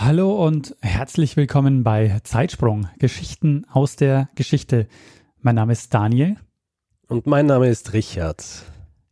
[0.00, 4.86] Hallo und herzlich willkommen bei Zeitsprung, Geschichten aus der Geschichte.
[5.40, 6.36] Mein Name ist Daniel.
[7.08, 8.44] Und mein Name ist Richard.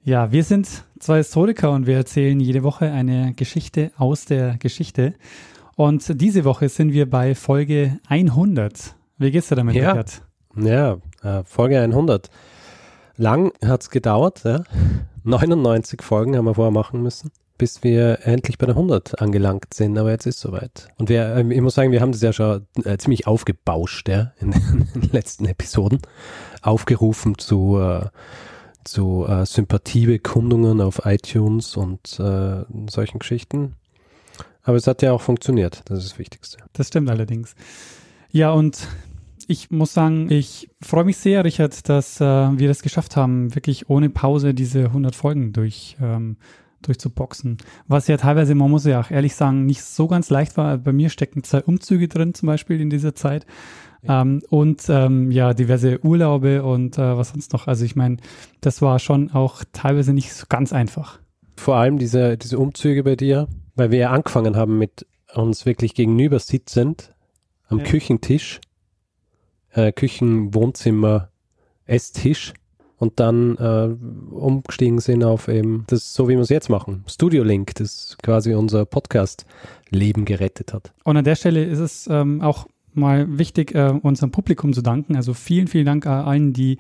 [0.05, 5.15] Ja, wir sind zwei Historiker und wir erzählen jede Woche eine Geschichte aus der Geschichte.
[5.75, 8.95] Und diese Woche sind wir bei Folge 100.
[9.19, 9.91] Wie geht's dir damit, ja.
[9.91, 10.23] Richard?
[10.55, 12.31] Ja, äh, Folge 100.
[13.17, 14.63] Lang hat's gedauert, ja.
[15.25, 19.99] 99 Folgen haben wir vorher machen müssen bis wir endlich bei der 100 angelangt sind,
[19.99, 20.89] aber jetzt ist soweit.
[20.99, 24.33] Und wir, ähm, ich muss sagen, wir haben das ja schon äh, ziemlich aufgebauscht, ja,
[24.39, 26.01] in den letzten Episoden,
[26.63, 28.07] aufgerufen zu, äh,
[28.85, 33.75] zu äh, Sympathiebekundungen auf iTunes und äh, solchen Geschichten.
[34.63, 36.59] Aber es hat ja auch funktioniert, das ist das Wichtigste.
[36.73, 37.55] Das stimmt allerdings.
[38.33, 38.89] Ja, und
[39.47, 43.89] ich muss sagen, ich freue mich sehr, Richard, dass äh, wir das geschafft haben, wirklich
[43.89, 46.37] ohne Pause diese 100 Folgen durch ähm,
[46.83, 47.59] durchzuboxen.
[47.89, 50.79] Was ja teilweise, man muss ja auch ehrlich sagen, nicht so ganz leicht war.
[50.79, 53.47] Bei mir stecken zwei Umzüge drin, zum Beispiel in dieser Zeit.
[54.03, 54.23] Ja.
[54.23, 57.67] Ähm, und ähm, ja, diverse Urlaube und äh, was sonst noch.
[57.67, 58.19] Also ich meine,
[58.61, 61.19] das war schon auch teilweise nicht so ganz einfach.
[61.57, 65.95] Vor allem diese, diese Umzüge bei dir, weil wir ja angefangen haben mit uns wirklich
[65.95, 67.15] gegenüber sitzend
[67.69, 67.85] am ja.
[67.85, 68.61] Küchentisch,
[69.71, 71.31] äh, Küchen, Wohnzimmer,
[71.85, 72.53] Esstisch
[72.99, 73.89] und dann äh,
[74.35, 77.05] umgestiegen sind auf eben das, so wie wir es jetzt machen.
[77.07, 80.93] Studio Link, das quasi unser Podcast-Leben gerettet hat.
[81.05, 85.17] Und an der Stelle ist es ähm, auch mal wichtig, äh, unserem Publikum zu danken.
[85.17, 86.79] Also vielen, vielen Dank allen, die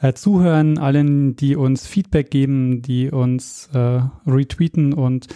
[0.00, 5.26] äh, zuhören, allen, die uns Feedback geben, die uns äh, retweeten und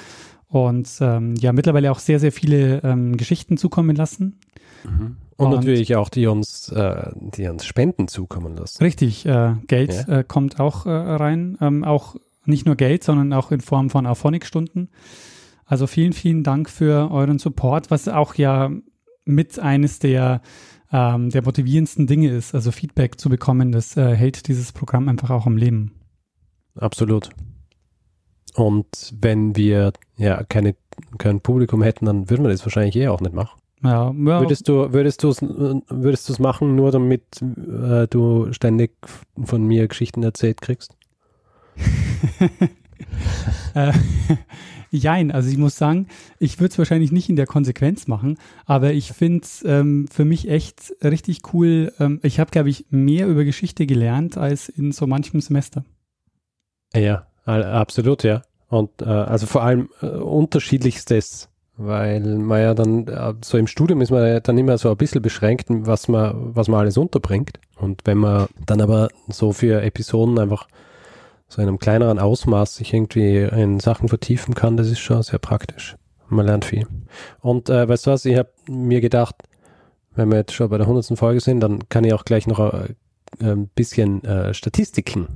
[0.47, 4.41] und ähm, ja mittlerweile auch sehr, sehr viele ähm, Geschichten zukommen lassen.
[4.85, 5.17] Mhm.
[5.41, 8.83] Und, und, natürlich auch die uns, äh, die uns Spenden zukommen lassen.
[8.83, 10.19] Richtig, äh, Geld ja.
[10.19, 11.57] äh, kommt auch äh, rein.
[11.61, 14.91] Ähm, auch nicht nur Geld, sondern auch in Form von Auphonic-Stunden.
[15.65, 18.71] Also vielen, vielen Dank für euren Support, was auch ja
[19.25, 20.43] mit eines der,
[20.93, 22.55] ähm, der motivierendsten Dinge ist.
[22.55, 25.93] Also Feedback zu bekommen, das äh, hält dieses Programm einfach auch am Leben.
[26.75, 27.31] Absolut.
[28.55, 30.75] Und wenn wir ja keine,
[31.19, 33.60] kein Publikum hätten, dann würden wir das wahrscheinlich eh auch nicht machen.
[33.83, 34.41] Ja, ja.
[34.41, 38.93] Würdest du würdest du es würdest du es machen, nur damit äh, du ständig
[39.43, 40.97] von mir Geschichten erzählt kriegst?
[43.75, 43.93] äh,
[44.91, 46.09] jein, also ich muss sagen,
[46.39, 50.25] ich würde es wahrscheinlich nicht in der Konsequenz machen, aber ich finde es ähm, für
[50.25, 51.93] mich echt richtig cool.
[51.99, 55.85] Ähm, ich habe, glaube ich, mehr über Geschichte gelernt als in so manchem Semester.
[56.95, 58.43] Ja, absolut, ja.
[58.69, 61.50] Und äh, also vor allem äh, unterschiedlichstes
[61.83, 64.97] weil man ja dann, äh, so im Studium ist man ja dann immer so ein
[64.99, 67.59] bisschen beschränkt, was man, was man alles unterbringt.
[67.77, 70.69] Und wenn man dann aber so für Episoden einfach
[71.49, 75.39] so in einem kleineren Ausmaß sich irgendwie in Sachen vertiefen kann, das ist schon sehr
[75.39, 75.97] praktisch.
[76.29, 76.87] Man lernt viel.
[77.41, 79.37] Und äh, weißt du was, ich habe mir gedacht,
[80.15, 81.19] wenn wir jetzt schon bei der 100.
[81.19, 82.95] Folge sind, dann kann ich auch gleich noch ein,
[83.41, 85.29] äh, ein bisschen äh, Statistiken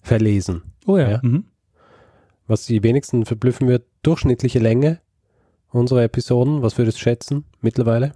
[0.00, 0.62] verlesen.
[0.86, 1.10] Oh ja.
[1.10, 1.20] ja?
[1.22, 1.44] Mhm.
[2.46, 5.00] Was die wenigsten verblüffen wird, durchschnittliche Länge
[5.72, 6.62] unsere Episoden?
[6.62, 8.12] Was würdest du schätzen mittlerweile?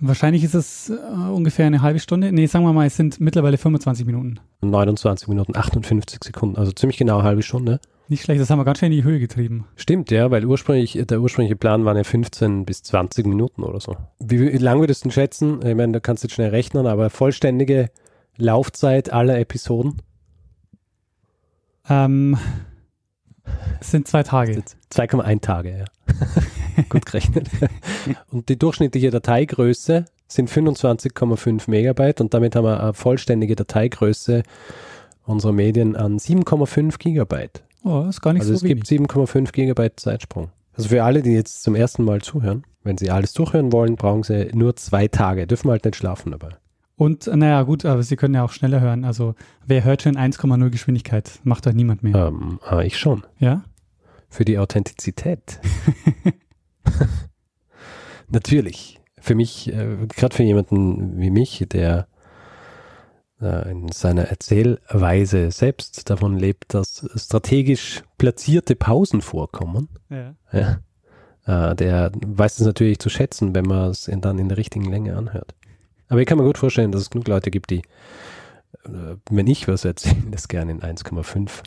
[0.00, 0.94] Wahrscheinlich ist es äh,
[1.30, 2.32] ungefähr eine halbe Stunde.
[2.32, 4.40] Nee, sagen wir mal, es sind mittlerweile 25 Minuten.
[4.62, 7.80] 29 Minuten, 58 Sekunden, also ziemlich genau eine halbe Stunde.
[8.08, 9.66] Nicht schlecht, das haben wir ganz schön in die Höhe getrieben.
[9.76, 13.96] Stimmt, ja, weil ursprünglich, der ursprüngliche Plan waren ja 15 bis 20 Minuten oder so.
[14.18, 15.60] Wie, wie lang würdest du denn schätzen?
[15.66, 17.90] Ich meine, da kannst du jetzt schnell rechnen, aber vollständige
[18.38, 20.00] Laufzeit aller Episoden?
[21.90, 22.38] Ähm,
[23.80, 24.62] es sind zwei Tage.
[24.92, 25.84] 2,1 Tage, ja.
[26.88, 27.48] Gut gerechnet.
[28.30, 34.42] und die durchschnittliche Dateigröße sind 25,5 Megabyte und damit haben wir eine vollständige Dateigröße
[35.24, 37.62] unserer Medien an 7,5 Gigabyte.
[37.84, 40.50] Oh, das ist gar nicht also so es gibt 7,5 Gigabyte Zeitsprung.
[40.76, 44.22] Also für alle, die jetzt zum ersten Mal zuhören, wenn sie alles durchhören wollen, brauchen
[44.22, 45.46] sie nur zwei Tage.
[45.46, 46.50] Dürfen halt nicht schlafen dabei.
[46.98, 49.04] Und naja, gut, aber Sie können ja auch schneller hören.
[49.04, 51.38] Also wer hört schon 1,0 Geschwindigkeit?
[51.44, 52.26] Macht doch niemand mehr.
[52.26, 53.24] Ähm, ah, ich schon.
[53.38, 53.62] Ja?
[54.28, 55.60] Für die Authentizität.
[58.28, 58.98] Natürlich.
[59.20, 62.08] Für mich, äh, gerade für jemanden wie mich, der
[63.40, 69.88] äh, in seiner Erzählweise selbst davon lebt, dass strategisch platzierte Pausen vorkommen.
[70.10, 70.34] Ja.
[70.52, 74.90] ja äh, der weiß es natürlich zu schätzen, wenn man es dann in der richtigen
[74.90, 75.54] Länge anhört.
[76.08, 77.82] Aber ich kann mir gut vorstellen, dass es genug Leute gibt, die,
[78.84, 81.62] äh, wenn ich was erzähle, das gerne in 1,5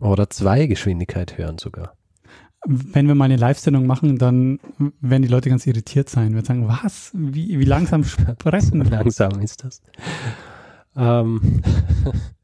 [0.00, 1.94] oder 2 Geschwindigkeit hören sogar.
[2.64, 4.60] Wenn wir mal eine Live-Sendung machen, dann
[5.00, 6.34] werden die Leute ganz irritiert sein.
[6.34, 7.10] Wir sagen, was?
[7.12, 8.84] Wie, wie langsam sprechen?
[8.90, 9.82] langsam ist das.
[10.96, 11.62] Ähm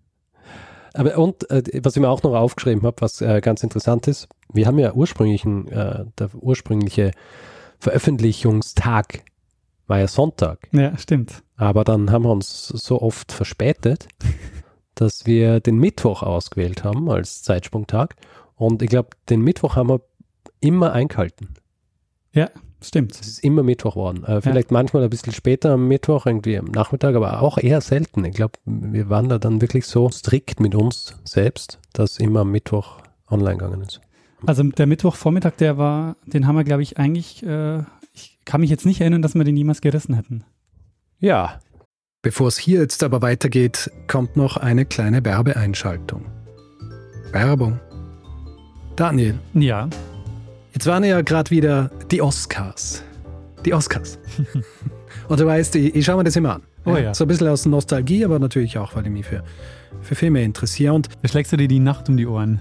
[0.95, 4.29] Aber und äh, was ich mir auch noch aufgeschrieben habe, was äh, ganz interessant ist,
[4.53, 7.13] wir haben ja ursprünglichen, äh, der ursprüngliche
[7.79, 9.23] Veröffentlichungstag
[9.89, 10.69] war ja Sonntag.
[10.73, 11.43] Ja, stimmt.
[11.57, 14.07] Aber dann haben wir uns so oft verspätet,
[14.95, 18.15] dass wir den Mittwoch ausgewählt haben als Zeitsprungtag.
[18.55, 20.01] Und ich glaube, den Mittwoch haben wir
[20.61, 21.49] immer eingehalten.
[22.33, 22.51] Ja,
[22.83, 23.13] stimmt.
[23.13, 24.25] Es ist immer Mittwoch geworden.
[24.25, 24.75] Äh, vielleicht ja.
[24.75, 28.25] manchmal ein bisschen später am Mittwoch, irgendwie am Nachmittag, aber auch eher selten.
[28.25, 32.51] Ich glaube, wir waren da dann wirklich so strikt mit uns selbst, dass immer am
[32.51, 32.99] Mittwoch
[33.31, 34.01] online gegangen ist.
[34.47, 37.83] Also der Mittwochvormittag, der war, den haben wir, glaube ich, eigentlich, äh,
[38.49, 40.43] kann mich jetzt nicht erinnern, dass wir den niemals gerissen hätten.
[41.21, 41.61] Ja.
[42.23, 46.25] Bevor es hier jetzt aber weitergeht, kommt noch eine kleine Werbeeinschaltung.
[47.31, 47.79] Werbung.
[48.97, 49.39] Daniel.
[49.53, 49.91] Ja.
[50.73, 53.05] Jetzt waren ja gerade wieder die Oscars.
[53.67, 54.19] Die Oscars.
[55.29, 56.63] Und du weißt, ich, ich schaue mir das immer an.
[56.87, 57.13] Oh ja.
[57.13, 59.45] So ein bisschen aus Nostalgie, aber natürlich auch, weil ich mich für,
[60.01, 60.95] für Filme interessiere.
[60.95, 62.61] Und da schlägst du dir die Nacht um die Ohren.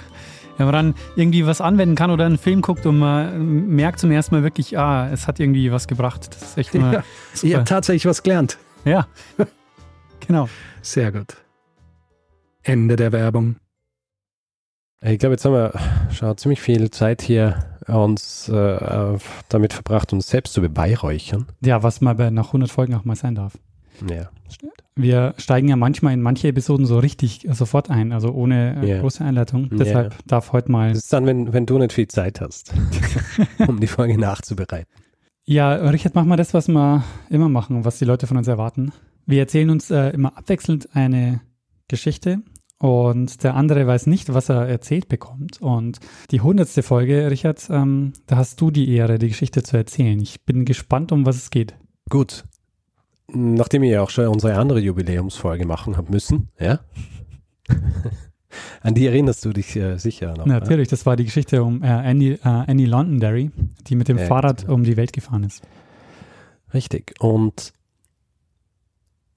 [0.57, 4.11] Wenn man dann irgendwie was anwenden kann oder einen Film guckt und man merkt zum
[4.11, 6.29] ersten Mal wirklich, ah, es hat irgendwie was gebracht.
[6.33, 7.47] Das ist echt immer ja, super.
[7.47, 8.59] Ihr habt tatsächlich was gelernt.
[8.85, 9.07] Ja.
[10.27, 10.47] Genau.
[10.83, 11.39] Sehr gut.
[12.63, 13.57] Ende der Werbung.
[15.01, 15.73] Ich glaube, jetzt haben wir
[16.13, 19.19] schon ziemlich viel Zeit hier uns äh,
[19.49, 21.47] damit verbracht, uns selbst zu beweihräuchern.
[21.65, 23.59] Ja, was mal bei nach 100 Folgen auch mal sein darf.
[24.09, 24.73] Ja, stimmt.
[24.95, 29.01] Wir steigen ja manchmal in manche Episoden so richtig sofort ein, also ohne äh, yeah.
[29.01, 29.69] große Einleitung.
[29.71, 30.21] Deshalb yeah.
[30.27, 30.91] darf heute mal.
[30.91, 32.73] Das ist dann, wenn, wenn du nicht viel Zeit hast,
[33.67, 34.91] um die Folge nachzubereiten.
[35.45, 38.93] Ja, Richard, mach mal das, was wir immer machen, was die Leute von uns erwarten.
[39.25, 41.41] Wir erzählen uns äh, immer abwechselnd eine
[41.89, 42.43] Geschichte
[42.79, 45.61] und der andere weiß nicht, was er erzählt bekommt.
[45.61, 45.99] Und
[46.31, 50.19] die hundertste Folge, Richard, ähm, da hast du die Ehre, die Geschichte zu erzählen.
[50.21, 51.75] Ich bin gespannt, um was es geht.
[52.09, 52.45] Gut.
[53.31, 56.81] Nachdem wir ja auch schon unsere andere Jubiläumsfolge machen haben müssen, ja?
[58.81, 60.47] An die erinnerst du dich äh, sicher noch.
[60.47, 60.55] ne?
[60.55, 63.51] Natürlich, das war die Geschichte um äh, Annie, äh, Annie Londonderry,
[63.87, 64.75] die mit dem Ja, Fahrrad genau.
[64.75, 65.63] um die Welt gefahren ist.
[66.73, 67.15] Richtig.
[67.21, 67.73] Und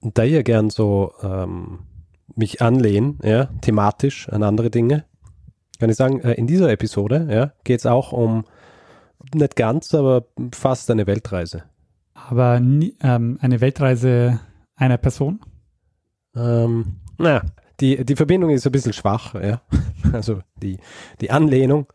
[0.00, 1.80] da ja gern so ähm,
[2.34, 5.04] mich anlehnen, ja, thematisch an andere Dinge,
[5.78, 8.44] kann ich sagen, äh, in dieser Episode ja, geht es auch um
[9.34, 11.64] nicht ganz, aber fast eine Weltreise.
[12.14, 14.40] Aber nie, ähm, eine Weltreise
[14.76, 15.40] einer Person?
[16.36, 17.42] Ähm, na,
[17.80, 19.60] die, die Verbindung ist ein bisschen schwach, ja.
[20.12, 20.78] Also die,
[21.20, 21.86] die Anlehnung.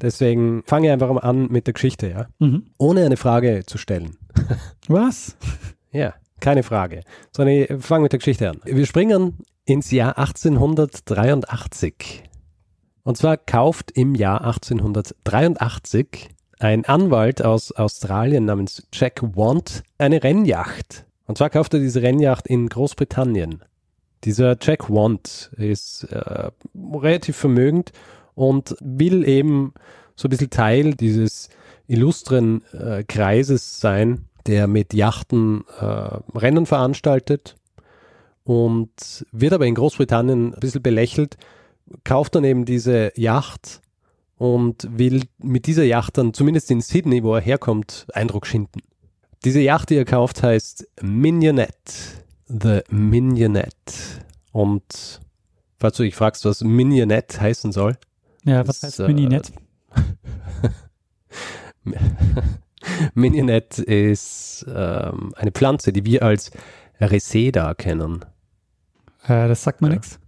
[0.00, 2.26] Deswegen fange ich einfach mal an mit der Geschichte, ja.
[2.40, 2.66] Mhm.
[2.78, 4.16] Ohne eine Frage zu stellen.
[4.88, 5.36] Was?
[5.92, 7.00] Ja, keine Frage.
[7.34, 8.60] Sondern ich fange mit der Geschichte an.
[8.64, 9.38] Wir springen
[9.70, 12.24] ins Jahr 1883.
[13.04, 21.06] Und zwar kauft im Jahr 1883 ein Anwalt aus Australien namens Jack Want eine Rennjacht.
[21.26, 23.62] Und zwar kauft er diese Rennjacht in Großbritannien.
[24.24, 27.92] Dieser Jack Want ist äh, relativ vermögend
[28.34, 29.72] und will eben
[30.16, 31.48] so ein bisschen Teil dieses
[31.86, 37.54] illustren äh, Kreises sein, der mit Yachten äh, Rennen veranstaltet
[38.50, 41.36] und wird aber in Großbritannien ein bisschen belächelt,
[42.02, 43.80] kauft dann eben diese Yacht
[44.38, 48.80] und will mit dieser Yacht dann zumindest in Sydney, wo er herkommt, Eindruck schinden.
[49.44, 51.92] Diese Yacht, die er kauft, heißt Mignonette.
[52.48, 53.70] The Mignonette.
[54.50, 55.20] Und
[55.78, 57.98] falls du dich fragst, was Mignonette heißen soll,
[58.42, 59.52] Ja, was Das, heißt Mini äh, nett?
[63.14, 66.50] Mignonette ist ähm, eine Pflanze, die wir als
[67.00, 68.24] Reseda kennen.
[69.30, 69.94] Äh, das sagt mir ja.
[69.94, 70.18] nichts.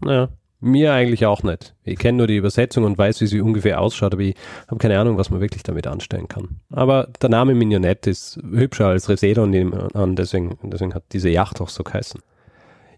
[0.00, 0.28] Naja,
[0.60, 1.74] mir eigentlich auch nicht.
[1.84, 4.34] Ich kenne nur die Übersetzung und weiß, wie sie ungefähr ausschaut, aber ich
[4.66, 6.60] habe keine Ahnung, was man wirklich damit anstellen kann.
[6.70, 9.54] Aber der Name Mignonette ist hübscher als Reseda und
[9.94, 12.20] an, deswegen, deswegen hat diese Yacht auch so geheißen.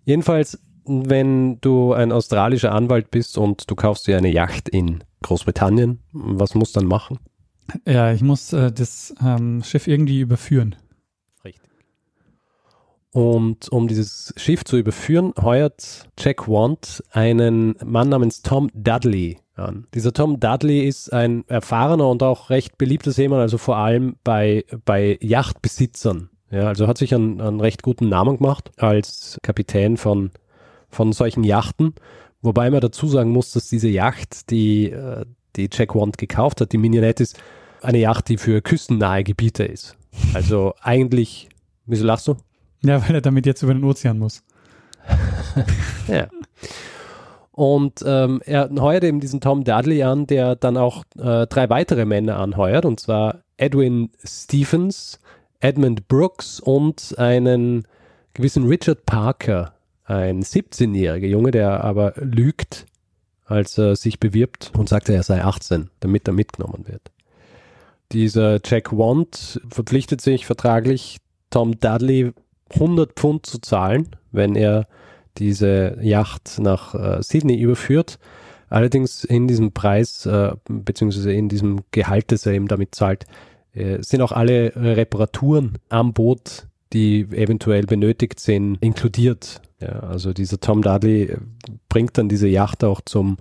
[0.04, 6.00] Jedenfalls, wenn du ein australischer Anwalt bist und du kaufst dir eine Yacht in Großbritannien,
[6.12, 7.18] was musst du dann machen?
[7.86, 10.76] Ja, ich muss äh, das ähm, Schiff irgendwie überführen.
[13.12, 19.86] Und um dieses Schiff zu überführen, heuert Jack Want einen Mann namens Tom Dudley an.
[19.94, 24.64] Dieser Tom Dudley ist ein erfahrener und auch recht beliebter Seemann, also vor allem bei,
[24.84, 26.30] bei Yachtbesitzern.
[26.50, 30.30] Ja, also hat sich einen, einen recht guten Namen gemacht als Kapitän von,
[30.88, 31.94] von solchen Yachten.
[32.42, 35.24] Wobei man dazu sagen muss, dass diese Yacht, die, äh,
[35.56, 37.40] die Jack Want gekauft hat, die Mignonette ist,
[37.82, 39.96] eine Yacht, die für küstennahe Gebiete ist.
[40.34, 41.48] Also eigentlich,
[41.86, 42.36] wieso lachst du?
[42.82, 44.42] Ja, weil er damit jetzt über den Ozean muss.
[46.08, 46.28] Ja.
[47.52, 52.04] Und ähm, er heuert eben diesen Tom Dudley an, der dann auch äh, drei weitere
[52.04, 55.20] Männer anheuert, und zwar Edwin Stephens,
[55.60, 57.86] Edmund Brooks und einen
[58.34, 62.86] gewissen Richard Parker, ein 17-jähriger Junge, der aber lügt,
[63.44, 67.10] als er sich bewirbt und sagt, er sei 18, damit er mitgenommen wird.
[68.12, 71.18] Dieser Jack Want verpflichtet sich vertraglich,
[71.50, 72.32] Tom Dudley
[72.74, 74.86] 100 Pfund zu zahlen, wenn er
[75.38, 78.18] diese Yacht nach äh, Sydney überführt.
[78.68, 83.26] Allerdings in diesem Preis, äh, beziehungsweise in diesem Gehalt, das er eben damit zahlt,
[83.72, 89.60] äh, sind auch alle Reparaturen am Boot, die eventuell benötigt sind, inkludiert.
[89.80, 91.38] Ja, also dieser Tom Dudley äh,
[91.88, 93.38] bringt dann diese Yacht auch zum,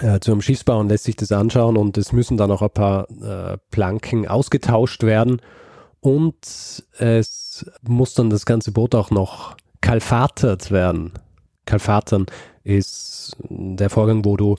[0.00, 3.08] äh, zum Schiffsbau und lässt sich das anschauen und es müssen dann auch ein paar
[3.10, 5.40] äh, Planken ausgetauscht werden
[6.00, 6.34] und
[6.98, 7.45] es
[7.82, 11.12] muss dann das ganze Boot auch noch kalfatert werden.
[11.64, 12.26] Kalfatern
[12.64, 14.56] ist der Vorgang, wo du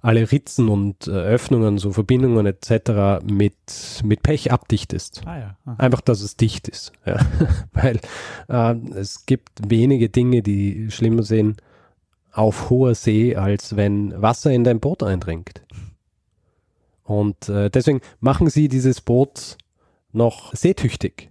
[0.00, 3.24] alle Ritzen und äh, Öffnungen, so Verbindungen etc.
[3.24, 3.56] mit,
[4.04, 5.22] mit Pech abdichtest.
[5.26, 5.56] Ah ja.
[5.64, 5.74] Ah.
[5.78, 6.92] Einfach, dass es dicht ist.
[7.04, 7.18] Ja.
[7.72, 8.00] Weil
[8.48, 11.60] äh, es gibt wenige Dinge, die schlimmer sind
[12.32, 15.62] auf hoher See, als wenn Wasser in dein Boot eindringt.
[17.02, 19.56] Und äh, deswegen machen sie dieses Boot
[20.12, 21.27] noch seetüchtig,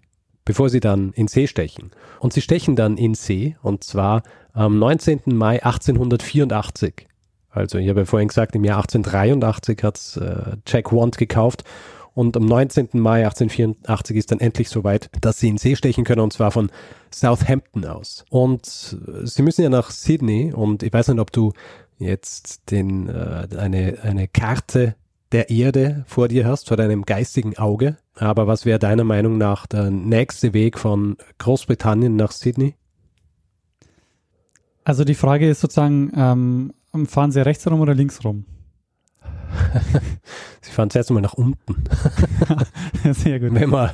[0.48, 1.92] bevor sie dann in See stechen.
[2.22, 4.24] Und sie stechen dann in See, und zwar
[4.54, 5.20] am 19.
[5.26, 7.06] Mai 1884.
[7.50, 11.66] Also ich habe ja vorhin gesagt, im Jahr 1883 hat äh, Jack Want gekauft
[12.14, 12.90] und am 19.
[12.94, 16.72] Mai 1884 ist dann endlich soweit, dass sie in See stechen können und zwar von
[17.12, 18.24] Southampton aus.
[18.30, 21.52] Und äh, sie müssen ja nach Sydney und ich weiß nicht, ob du
[21.98, 24.96] jetzt den, äh, eine, eine Karte
[25.32, 27.98] der Erde vor dir hast, vor deinem geistigen Auge.
[28.16, 32.76] Aber was wäre deiner Meinung nach der nächste Weg von Großbritannien nach Sydney?
[34.84, 36.74] Also die Frage ist sozusagen, ähm,
[37.08, 38.46] fahren sie rechts rum oder links rum?
[40.62, 41.84] Sie fahren zuerst mal nach unten.
[43.12, 43.54] Sehr gut.
[43.54, 43.92] Wenn man,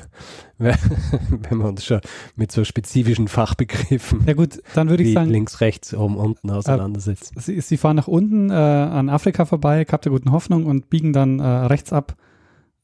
[0.58, 2.02] wenn man uns schon
[2.36, 7.34] mit so spezifischen Fachbegriffen Ja gut, dann würde ich sagen, links, rechts, oben, unten auseinandersetzt.
[7.38, 11.14] Sie, Sie fahren nach unten äh, an Afrika vorbei, Kap der Guten Hoffnung und biegen
[11.14, 12.16] dann äh, rechts ab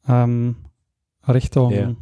[0.07, 0.55] ähm,
[1.27, 1.71] Richtung.
[1.71, 1.95] Ja.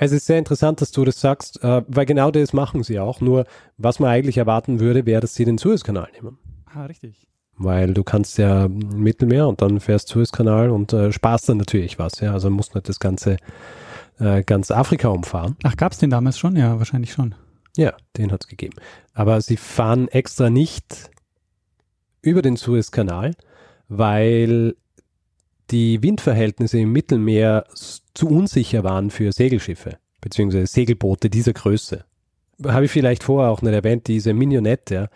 [0.00, 3.20] Es ist sehr interessant, dass du das sagst, äh, weil genau das machen sie auch.
[3.20, 3.46] Nur,
[3.78, 6.38] was man eigentlich erwarten würde, wäre, dass sie den Suezkanal nehmen.
[6.72, 7.26] Ah, richtig.
[7.58, 12.20] Weil du kannst ja Mittelmeer und dann fährst Suezkanal und äh, sparst dann natürlich was.
[12.20, 13.36] Ja, also musst nicht das ganze
[14.20, 15.56] äh, ganz Afrika umfahren.
[15.64, 16.56] Ach, gab es den damals schon?
[16.56, 17.34] Ja, wahrscheinlich schon.
[17.76, 18.76] Ja, den hat es gegeben.
[19.14, 21.10] Aber sie fahren extra nicht
[22.22, 23.34] über den Suezkanal,
[23.88, 24.74] weil
[25.70, 27.64] die Windverhältnisse im Mittelmeer
[28.14, 32.04] zu unsicher waren für Segelschiffe, beziehungsweise Segelboote dieser Größe.
[32.64, 35.08] Habe ich vielleicht vorher auch nicht erwähnt, diese Mignonette, ja,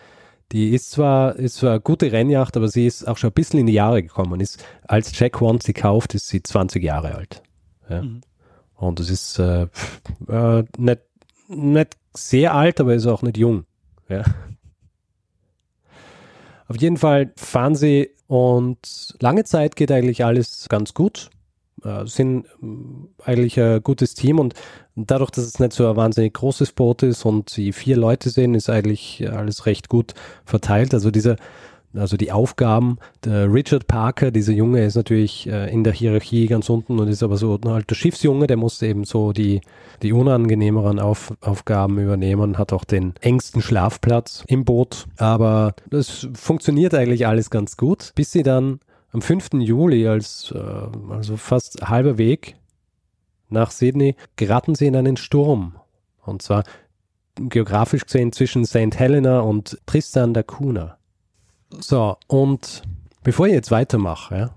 [0.52, 3.61] die ist zwar, ist zwar eine gute Rennjacht, aber sie ist auch schon ein bisschen
[3.61, 4.40] in die Jahre gekommen.
[4.40, 7.42] Ist, als Jack One sie kauft, ist sie 20 Jahre alt.
[7.88, 8.02] Ja.
[8.02, 8.21] Mhm.
[8.75, 9.68] Und es ist äh,
[10.28, 11.00] äh, nicht,
[11.49, 13.64] nicht sehr alt, aber ist auch nicht jung.
[14.09, 14.25] Ja.
[16.68, 21.30] Auf jeden Fall fahren sie und lange Zeit geht eigentlich alles ganz gut.
[21.85, 24.55] Äh, sind ähm, eigentlich ein gutes Team und
[24.95, 28.55] dadurch, dass es nicht so ein wahnsinnig großes Boot ist und sie vier Leute sind,
[28.55, 30.95] ist eigentlich alles recht gut verteilt.
[30.95, 31.37] Also dieser
[31.95, 36.71] also die Aufgaben, der Richard Parker, dieser Junge ist natürlich äh, in der Hierarchie ganz
[36.71, 39.61] unten und ist aber so halt der Schiffsjunge, der muss eben so die,
[40.01, 45.07] die unangenehmeren Auf, Aufgaben übernehmen, hat auch den engsten Schlafplatz im Boot.
[45.19, 48.81] Aber das funktioniert eigentlich alles ganz gut, bis sie dann
[49.12, 49.50] am 5.
[49.54, 50.59] Juli, als äh,
[51.11, 52.57] also fast halber Weg
[53.49, 55.76] nach Sydney, geraten sie in einen Sturm.
[56.25, 56.64] Und zwar
[57.37, 58.99] geografisch gesehen zwischen St.
[58.99, 60.99] Helena und Tristan da Cunha.
[61.71, 62.83] So, und
[63.23, 64.50] bevor ich jetzt weitermache, ja,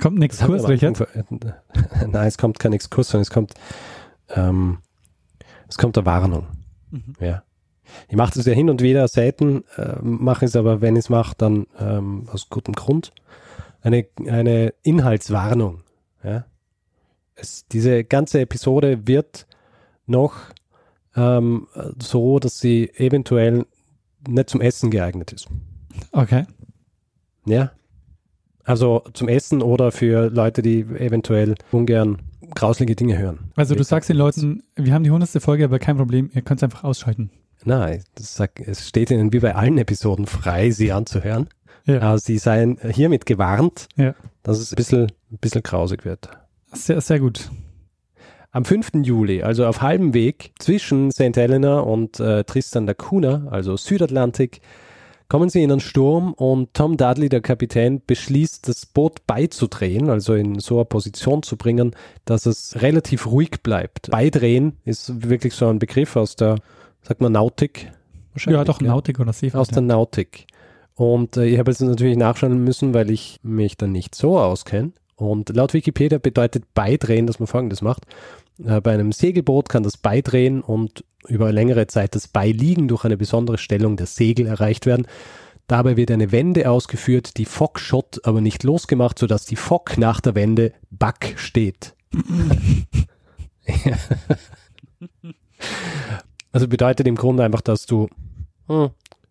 [0.00, 0.98] Kommt ein Exkurs, Richard?
[2.06, 3.54] Nein, es kommt kein Exkurs, sondern es kommt,
[4.30, 4.78] ähm,
[5.68, 6.46] es kommt eine Warnung.
[6.90, 7.14] Mhm.
[7.20, 7.42] Ja.
[8.08, 11.08] Ich mache das ja hin und wieder selten, äh, mache es aber, wenn ich es
[11.08, 13.12] mache, dann ähm, aus gutem Grund.
[13.82, 15.82] Eine, eine Inhaltswarnung.
[16.22, 16.44] Ja.
[17.34, 19.46] Es, diese ganze Episode wird
[20.06, 20.34] noch
[21.16, 21.66] ähm,
[22.00, 23.64] so, dass sie eventuell
[24.28, 25.48] nicht zum Essen geeignet ist.
[26.12, 26.44] Okay.
[27.46, 27.72] Ja.
[28.64, 32.18] Also zum Essen oder für Leute, die eventuell ungern
[32.54, 33.52] grauslige Dinge hören.
[33.56, 36.60] Also du sagst den Leuten, wir haben die hundertste Folge, aber kein Problem, ihr könnt
[36.60, 37.30] es einfach ausschalten.
[37.64, 41.48] Nein, das sag, es steht Ihnen wie bei allen Episoden frei, sie anzuhören.
[41.86, 42.00] Ja.
[42.02, 44.14] Aber Sie seien hiermit gewarnt, Ja.
[44.42, 46.28] dass es ein bisschen, ein bisschen grausig wird.
[46.72, 47.50] Sehr, sehr gut.
[48.52, 48.92] Am 5.
[49.02, 51.36] Juli, also auf halbem Weg zwischen St.
[51.36, 54.60] Helena und äh, Tristan da Cunha, also Südatlantik,
[55.28, 60.34] kommen sie in einen Sturm und Tom Dudley, der Kapitän, beschließt, das Boot beizudrehen, also
[60.34, 61.94] in so eine Position zu bringen,
[62.24, 64.10] dass es relativ ruhig bleibt.
[64.10, 66.56] Beidrehen ist wirklich so ein Begriff aus der,
[67.02, 67.92] sagt man, Nautik?
[68.36, 68.88] Ja, doch, gell?
[68.88, 69.60] Nautik oder Seefahrt.
[69.60, 70.46] aus der Nautik.
[70.94, 74.92] Und äh, ich habe jetzt natürlich nachschauen müssen, weil ich mich dann nicht so auskenne.
[75.16, 78.06] Und laut Wikipedia bedeutet Beidrehen, dass man folgendes macht.
[78.64, 83.16] Äh, bei einem Segelboot kann das Beidrehen und über längere Zeit das Beiliegen durch eine
[83.16, 85.06] besondere Stellung der Segel erreicht werden.
[85.66, 90.34] Dabei wird eine Wende ausgeführt, die Fock-Shot aber nicht losgemacht, sodass die Fock nach der
[90.34, 91.94] Wende Back steht.
[96.52, 98.08] also bedeutet im Grunde einfach, dass du
[98.68, 98.90] hm,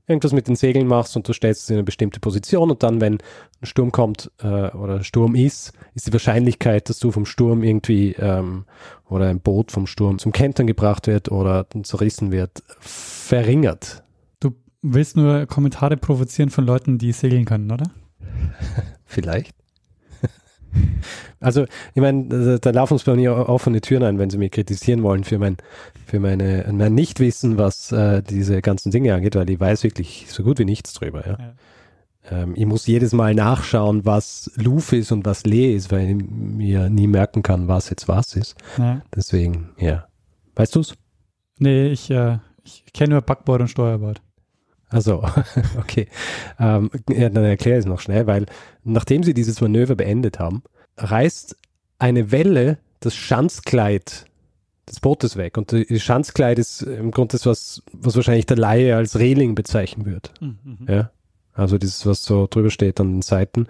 [0.09, 2.99] irgendwas mit den Segeln machst und du stellst es in eine bestimmte Position und dann,
[2.99, 3.19] wenn
[3.61, 8.13] ein Sturm kommt äh, oder Sturm ist, ist die Wahrscheinlichkeit, dass du vom Sturm irgendwie
[8.13, 8.65] ähm,
[9.07, 14.03] oder ein Boot vom Sturm zum Kentern gebracht wird oder zerrissen wird, verringert.
[14.39, 17.85] Du willst nur Kommentare provozieren von Leuten, die segeln können, oder?
[19.05, 19.55] Vielleicht.
[21.39, 25.03] Also, ich meine, da, laufen uns bei mir offene Türen ein, wenn sie mich kritisieren
[25.03, 25.55] wollen für mein,
[26.05, 30.43] für meine, mein Nichtwissen, was äh, diese ganzen Dinge angeht, weil ich weiß wirklich so
[30.43, 31.25] gut wie nichts drüber.
[31.25, 31.53] Ja?
[32.29, 36.15] Ähm, ich muss jedes Mal nachschauen, was Luf ist und was Lee ist, weil ich
[36.29, 38.55] mir nie merken kann, was jetzt was ist.
[38.77, 39.01] Ja.
[39.15, 40.07] Deswegen, ja.
[40.55, 40.95] Weißt du's?
[41.57, 44.21] Nee, ich, äh, ich kenne nur Backbord und Steuerbord.
[44.89, 45.23] Also,
[45.77, 46.07] okay.
[46.59, 48.45] Ähm, ja, dann erkläre ich es noch schnell, weil
[48.83, 50.63] nachdem sie dieses Manöver beendet haben,
[50.97, 51.55] reißt
[51.99, 54.25] eine Welle das Schanzkleid
[54.87, 55.57] des Bootes weg.
[55.57, 60.05] Und das Schanzkleid ist im Grunde das, was, was wahrscheinlich der Laie als Reling bezeichnen
[60.05, 60.33] wird.
[60.87, 61.11] Ja.
[61.53, 63.67] Also dieses, was so drüber steht an den Seiten,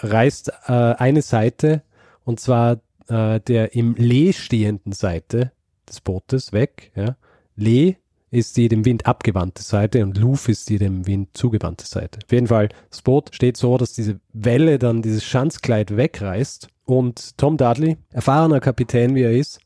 [0.00, 1.82] reißt äh, eine Seite
[2.24, 5.52] und zwar äh, der im Lee stehenden Seite
[5.88, 6.90] des Bootes weg.
[6.94, 7.16] Ja.
[7.54, 7.96] Lee
[8.30, 12.20] ist die dem Wind abgewandte Seite und Luf ist die dem Wind zugewandte Seite.
[12.24, 17.36] Auf jeden Fall, das Boot steht so, dass diese Welle dann dieses Schanzkleid wegreißt und
[17.38, 19.60] Tom Dudley, erfahrener Kapitän wie er ist,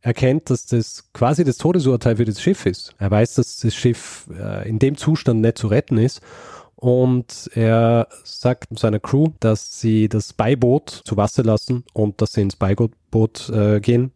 [0.00, 2.94] erkennt, dass das quasi das Todesurteil für das Schiff ist.
[2.98, 6.20] Er weiß, dass das Schiff äh, in dem Zustand nicht zu retten ist
[6.76, 12.42] und er sagt seiner Crew, dass sie das Beiboot zu Wasser lassen und dass sie
[12.42, 14.12] ins Beiboot äh, gehen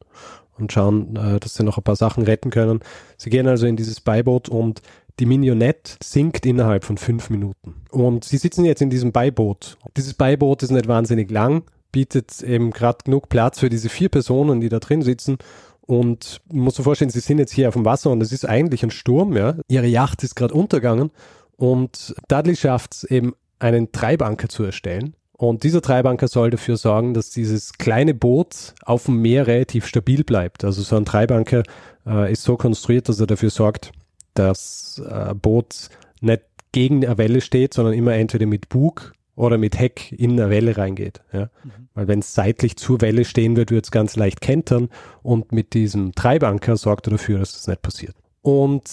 [0.58, 2.80] und schauen, äh, dass sie noch ein paar Sachen retten können.
[3.16, 4.82] Sie gehen also in dieses Beiboot und
[5.18, 7.74] die Minionette sinkt innerhalb von fünf Minuten.
[7.90, 9.76] Und sie sitzen jetzt in diesem Beiboot.
[9.96, 14.60] Dieses Beiboot ist nicht wahnsinnig lang, bietet eben gerade genug Platz für diese vier Personen,
[14.60, 15.36] die da drin sitzen.
[15.82, 18.82] Und muss sich vorstellen, sie sind jetzt hier auf dem Wasser und es ist eigentlich
[18.82, 19.56] ein Sturm, ja.
[19.68, 21.10] Ihre Yacht ist gerade untergegangen
[21.56, 25.14] und Dudley schafft es eben, einen Treibanker zu erstellen.
[25.36, 30.24] Und dieser Treibanker soll dafür sorgen, dass dieses kleine Boot auf dem Meer relativ stabil
[30.24, 30.64] bleibt.
[30.64, 31.62] Also so ein Treibanker
[32.06, 33.92] äh, ist so konstruiert, dass er dafür sorgt,
[34.34, 35.88] dass äh, Boot
[36.20, 36.42] nicht
[36.72, 40.76] gegen eine Welle steht, sondern immer entweder mit Bug oder mit Heck in eine Welle
[40.76, 41.20] reingeht.
[41.32, 41.50] Ja?
[41.64, 41.88] Mhm.
[41.94, 44.88] Weil wenn es seitlich zur Welle stehen wird, wird es ganz leicht kentern
[45.22, 48.14] und mit diesem Treibanker sorgt er dafür, dass das nicht passiert.
[48.42, 48.84] Und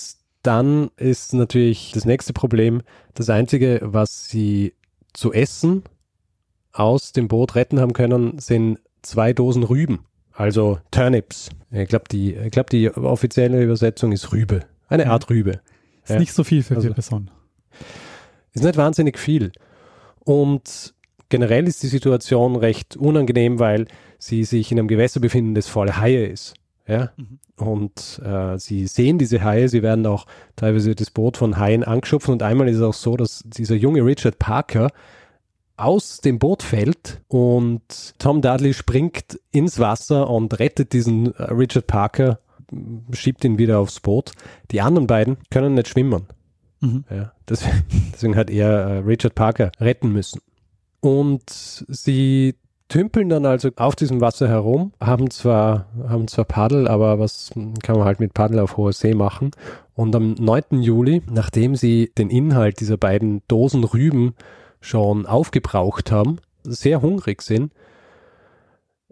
[0.43, 2.81] dann ist natürlich das nächste Problem,
[3.13, 4.73] das Einzige, was sie
[5.13, 5.83] zu essen
[6.79, 11.49] aus dem Boot retten haben können, sind zwei Dosen Rüben, also Turnips.
[11.71, 15.11] Ich glaube, die, ich glaub, die offizielle Übersetzung ist Rübe, eine mhm.
[15.11, 15.59] Art Rübe.
[16.03, 16.19] Ist ja.
[16.19, 17.31] nicht so viel für also, vier Personen.
[18.53, 19.51] Ist nicht wahnsinnig viel.
[20.21, 20.93] Und
[21.27, 23.85] generell ist die Situation recht unangenehm, weil
[24.17, 26.53] sie sich in einem Gewässer befinden, das voll Haie ist.
[26.87, 27.11] Ja?
[27.17, 27.39] Mhm.
[27.57, 32.29] Und äh, sie sehen diese Haie, sie werden auch teilweise das Boot von Haien angeschupft
[32.29, 34.89] und einmal ist es auch so, dass dieser junge Richard Parker
[35.79, 37.81] aus dem Boot fällt und
[38.19, 42.39] Tom Dudley springt ins Wasser und rettet diesen äh, Richard Parker,
[43.11, 44.31] schiebt ihn wieder aufs Boot.
[44.71, 46.27] Die anderen beiden können nicht schwimmen.
[46.81, 47.03] Mhm.
[47.09, 50.41] Ja, deswegen, deswegen hat er äh, Richard Parker retten müssen.
[51.01, 52.55] Und sie
[52.89, 57.51] tümpeln dann also auf diesem Wasser herum, haben zwar, haben zwar Paddel, aber was
[57.83, 59.51] kann man halt mit Paddel auf hoher See machen?
[59.93, 60.81] Und am 9.
[60.81, 64.33] Juli, nachdem sie den Inhalt dieser beiden Dosen Rüben
[64.81, 67.73] schon aufgebraucht haben, sehr hungrig sind,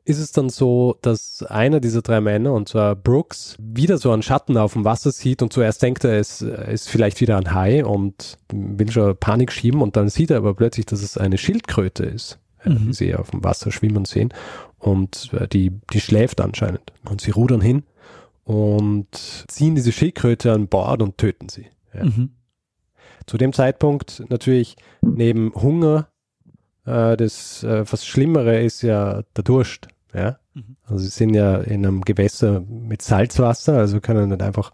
[0.06, 4.21] ist es dann so, dass einer dieser drei Männer, und zwar Brooks, wieder so einen
[4.21, 7.84] Schatten auf dem Wasser sieht und zuerst denkt er, es ist vielleicht wieder ein Hai
[7.84, 12.06] und will schon Panik schieben und dann sieht er aber plötzlich, dass es eine Schildkröte
[12.06, 12.88] ist mhm.
[12.88, 14.34] die sie auf dem Wasser schwimmen sehen.
[14.77, 16.93] Und äh, die, die schläft anscheinend.
[17.10, 17.84] Und sie rudern hin
[18.43, 19.08] und
[19.47, 21.67] ziehen diese Schildkröte an Bord und töten sie.
[21.93, 22.06] Ja.
[22.06, 22.32] Mhm.
[23.27, 26.07] Zu dem Zeitpunkt natürlich neben Hunger,
[26.85, 29.89] äh, das äh, was Schlimmere ist ja der Durst.
[30.13, 30.39] Ja?
[30.53, 30.77] Mhm.
[30.85, 34.71] Also sie sind ja in einem Gewässer mit Salzwasser, also können nicht einfach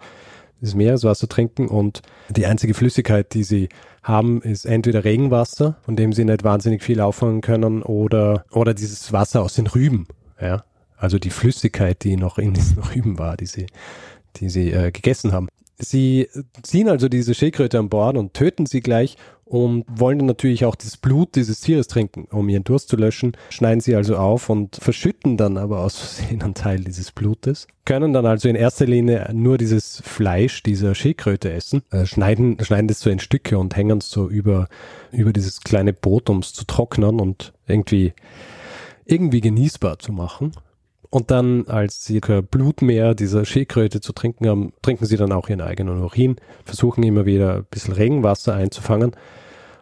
[0.61, 3.67] das Meereswasser trinken und die einzige Flüssigkeit, die sie
[4.01, 9.11] haben, ist entweder Regenwasser, von dem sie nicht wahnsinnig viel auffangen können, oder, oder dieses
[9.11, 10.07] Wasser aus den Rüben.
[10.39, 10.63] Ja?
[10.95, 13.65] Also die Flüssigkeit, die noch in diesen Rüben war, die sie,
[14.37, 15.49] die sie äh, gegessen haben.
[15.77, 16.27] Sie
[16.61, 20.75] ziehen also diese Schildkröte an Bord und töten sie gleich und wollen dann natürlich auch
[20.75, 23.33] das Blut dieses Tieres trinken, um ihren Durst zu löschen.
[23.49, 27.67] Schneiden sie also auf und verschütten dann aber aus Versehen einen Teil dieses Blutes.
[27.85, 32.87] Können dann also in erster Linie nur dieses Fleisch dieser Schildkröte essen, äh, schneiden, schneiden
[32.87, 34.69] das so in Stücke und hängen es so über,
[35.11, 38.13] über dieses kleine Boot, um es zu trocknen und irgendwie,
[39.05, 40.53] irgendwie genießbar zu machen.
[41.13, 45.47] Und dann, als sie kein Blutmeer dieser Schildkröte zu trinken haben, trinken sie dann auch
[45.47, 49.11] ihren eigenen Urin, versuchen immer wieder ein bisschen Regenwasser einzufangen.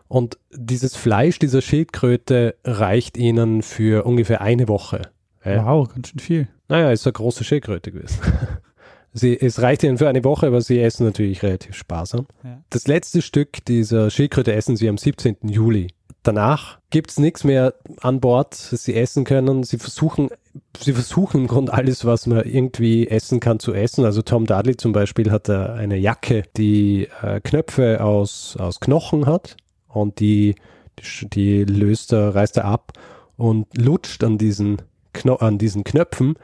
[0.10, 5.04] Und dieses Fleisch dieser Schildkröte reicht ihnen für ungefähr eine Woche.
[5.46, 6.48] Wow, ganz schön viel.
[6.68, 8.20] Naja, ist eine große Schildkröte gewesen.
[9.14, 12.28] Sie, es reicht ihnen für eine Woche, aber sie essen natürlich relativ sparsam.
[12.46, 12.62] Ja.
[12.70, 15.36] Das letzte Stück dieser Schildkröte essen sie am 17.
[15.50, 15.88] Juli.
[16.24, 19.64] Danach gibt es nichts mehr an Bord, das sie essen können.
[19.64, 20.30] Sie versuchen,
[20.78, 24.06] sie versuchen im Grunde alles, was man irgendwie essen kann, zu essen.
[24.06, 29.58] Also Tom Dudley zum Beispiel hat eine Jacke, die äh, Knöpfe aus, aus Knochen hat
[29.88, 30.56] und die,
[31.00, 32.94] die, die löst er, reißt er ab
[33.38, 34.82] und lutscht an diesen,
[35.14, 36.36] Kno an diesen Knöpfen,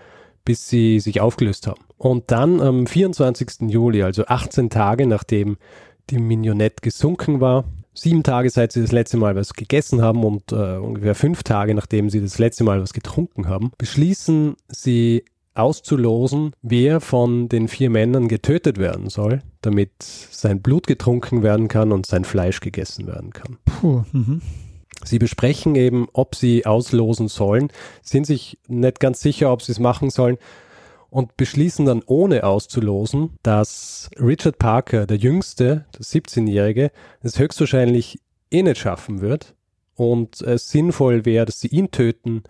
[0.46, 1.82] bis sie sich aufgelöst haben.
[1.98, 3.70] Und dann am 24.
[3.70, 5.58] Juli, also 18 Tage nachdem
[6.10, 7.66] die Mignonette gesunken war,
[7.98, 11.74] sieben Tage seit sie das letzte Mal was gegessen haben und äh, ungefähr fünf Tage
[11.74, 17.90] nachdem sie das letzte Mal was getrunken haben, beschließen sie auszulosen, wer von den vier
[17.90, 23.32] Männern getötet werden soll, damit sein Blut getrunken werden kann und sein Fleisch gegessen werden
[23.32, 23.58] kann.
[23.66, 24.42] Puh, mhm.
[25.04, 27.70] Sie besprechen eben, ob sie auslosen sollen,
[28.02, 30.38] sind sich nicht ganz sicher, ob sie es machen sollen
[31.10, 36.92] und beschließen dann ohne auszulosen, dass Richard Parker, der Jüngste, der 17-Jährige,
[37.22, 38.20] es höchstwahrscheinlich
[38.52, 39.56] eh nicht schaffen wird
[39.96, 42.44] und es sinnvoll wäre, dass sie ihn töten,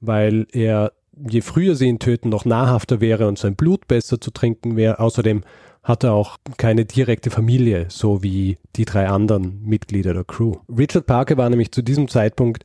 [0.00, 4.30] weil er, je früher sie ihn töten, noch nahrhafter wäre und sein Blut besser zu
[4.30, 5.00] trinken wäre.
[5.00, 5.42] Außerdem
[5.82, 10.54] hat er auch keine direkte Familie, so wie die drei anderen Mitglieder der Crew.
[10.68, 12.64] Richard Parker war nämlich zu diesem Zeitpunkt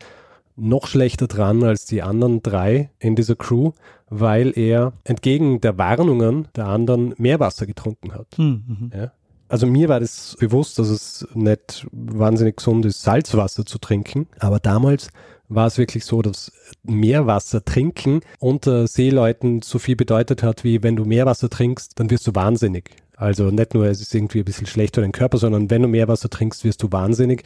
[0.58, 3.72] noch schlechter dran als die anderen drei in dieser Crew,
[4.10, 8.38] weil er entgegen der Warnungen der anderen Meerwasser getrunken hat.
[8.38, 8.92] Mhm.
[8.94, 9.12] Ja?
[9.50, 14.60] Also mir war das bewusst, dass es nicht wahnsinnig gesund ist, Salzwasser zu trinken, aber
[14.60, 15.10] damals
[15.50, 16.52] war es wirklich so, dass
[16.84, 22.28] Meerwasser trinken unter Seeleuten so viel bedeutet hat, wie wenn du Meerwasser trinkst, dann wirst
[22.28, 22.92] du wahnsinnig.
[23.16, 25.88] Also nicht nur, es ist irgendwie ein bisschen schlecht für den Körper, sondern wenn du
[25.88, 27.44] Meerwasser trinkst, wirst du wahnsinnig.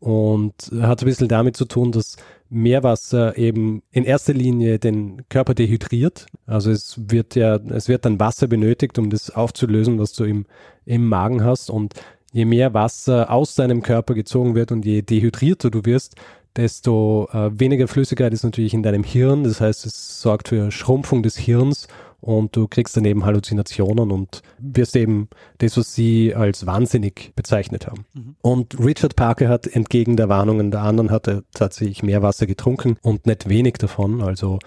[0.00, 2.16] Und hat ein bisschen damit zu tun, dass
[2.54, 6.26] Meerwasser eben in erster Linie den Körper dehydriert.
[6.46, 10.46] Also es wird ja, es wird dann Wasser benötigt, um das aufzulösen, was du im,
[10.86, 11.70] im Magen hast.
[11.70, 11.94] Und
[12.32, 16.16] je mehr Wasser aus deinem Körper gezogen wird und je dehydrierter du wirst,
[16.56, 19.44] desto äh, weniger Flüssigkeit ist natürlich in deinem Hirn.
[19.44, 21.88] Das heißt, es sorgt für Schrumpfung des Hirns
[22.24, 27.86] und du kriegst dann eben Halluzinationen und wirst eben das, was sie als wahnsinnig bezeichnet
[27.86, 28.06] haben.
[28.14, 28.36] Mhm.
[28.42, 32.96] Und Richard Parker hat entgegen der Warnungen der anderen hat er tatsächlich mehr Wasser getrunken
[33.02, 34.58] und nicht wenig davon, also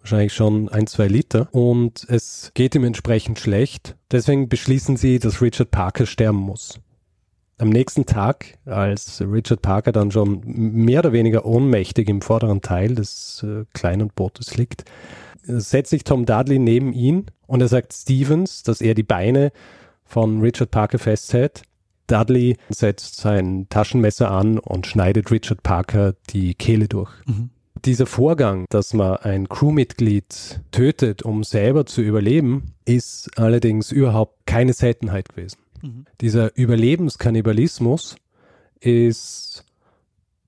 [0.00, 3.96] wahrscheinlich schon ein, zwei Liter und es geht ihm entsprechend schlecht.
[4.10, 6.80] Deswegen beschließen sie, dass Richard Parker sterben muss.
[7.58, 12.94] Am nächsten Tag, als Richard Parker dann schon mehr oder weniger ohnmächtig im vorderen Teil
[12.94, 14.84] des äh, kleinen Bootes liegt,
[15.42, 19.52] setzt sich Tom Dudley neben ihn und er sagt Stevens, dass er die Beine
[20.04, 21.62] von Richard Parker festhält.
[22.06, 27.10] Dudley setzt sein Taschenmesser an und schneidet Richard Parker die Kehle durch.
[27.26, 27.50] Mhm.
[27.84, 34.72] Dieser Vorgang, dass man ein Crewmitglied tötet, um selber zu überleben, ist allerdings überhaupt keine
[34.72, 35.58] Seltenheit gewesen.
[35.82, 36.06] Mhm.
[36.20, 38.16] Dieser Überlebenskannibalismus
[38.80, 39.64] ist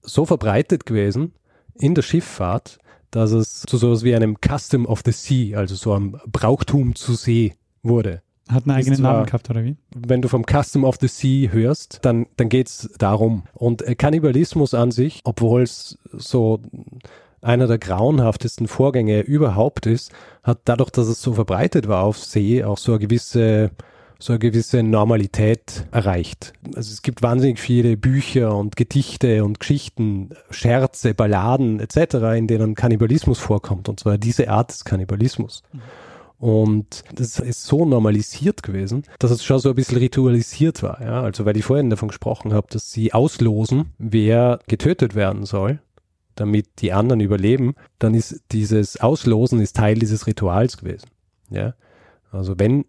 [0.02, 1.32] so verbreitet gewesen
[1.74, 2.78] in der Schifffahrt,
[3.10, 7.14] dass es zu sowas wie einem Custom of the Sea, also so einem Brauchtum zu
[7.14, 8.22] See wurde.
[8.48, 9.76] Hat einen eigenen zwar, Namen gehabt, oder wie?
[9.94, 13.44] Wenn du vom Custom of the Sea hörst, dann, dann geht es darum.
[13.52, 16.60] Und Kannibalismus an sich, obwohl es so
[17.40, 20.12] einer der grauenhaftesten Vorgänge überhaupt ist,
[20.42, 23.70] hat dadurch, dass es so verbreitet war auf See, auch so eine gewisse
[24.18, 26.52] so eine gewisse Normalität erreicht.
[26.74, 32.74] Also es gibt wahnsinnig viele Bücher und Gedichte und Geschichten, Scherze, Balladen etc., in denen
[32.74, 35.62] Kannibalismus vorkommt, und zwar diese Art des Kannibalismus.
[36.38, 41.00] Und das ist so normalisiert gewesen, dass es schon so ein bisschen ritualisiert war.
[41.00, 41.22] Ja?
[41.22, 45.80] Also weil ich vorhin davon gesprochen habe, dass sie auslosen, wer getötet werden soll,
[46.36, 51.08] damit die anderen überleben, dann ist dieses Auslosen ist Teil dieses Rituals gewesen.
[51.50, 51.74] Ja?
[52.30, 52.84] Also wenn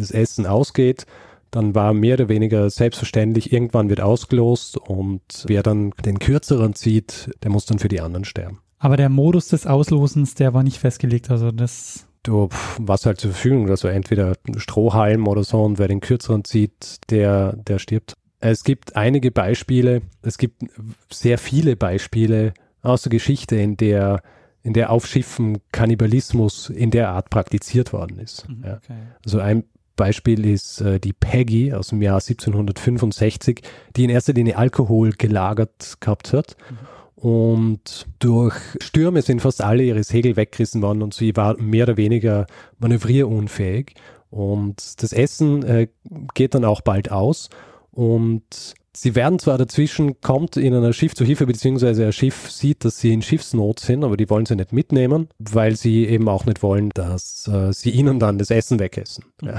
[0.00, 1.06] das Essen ausgeht,
[1.50, 7.30] dann war mehr oder weniger selbstverständlich, irgendwann wird ausgelost und wer dann den kürzeren zieht,
[7.42, 8.60] der muss dann für die anderen sterben.
[8.78, 12.06] Aber der Modus des Auslosens, der war nicht festgelegt, also das.
[12.22, 16.98] Du was halt zur Verfügung, also entweder Strohhalm oder so und wer den kürzeren zieht,
[17.10, 18.14] der, der stirbt.
[18.40, 20.62] Es gibt einige Beispiele, es gibt
[21.10, 24.22] sehr viele Beispiele aus der Geschichte, in der
[24.62, 28.46] in der auf Schiffen Kannibalismus in der Art praktiziert worden ist.
[28.48, 28.78] Mhm, okay.
[28.90, 28.96] ja.
[29.24, 29.64] Also ein
[30.00, 33.62] Beispiel ist äh, die Peggy aus dem Jahr 1765,
[33.94, 36.56] die in erster Linie Alkohol gelagert gehabt hat.
[36.70, 37.22] Mhm.
[37.22, 41.98] Und durch Stürme sind fast alle ihre Segel weggerissen worden und sie war mehr oder
[41.98, 42.46] weniger
[42.78, 43.94] manövrierunfähig.
[44.30, 45.88] Und das Essen äh,
[46.34, 47.50] geht dann auch bald aus.
[47.90, 52.84] Und sie werden zwar dazwischen, kommt ihnen ein Schiff zu Hilfe, beziehungsweise ein Schiff sieht,
[52.84, 56.46] dass sie in Schiffsnot sind, aber die wollen sie nicht mitnehmen, weil sie eben auch
[56.46, 59.24] nicht wollen, dass äh, sie ihnen dann das Essen wegessen.
[59.42, 59.48] Mhm.
[59.48, 59.58] Ja.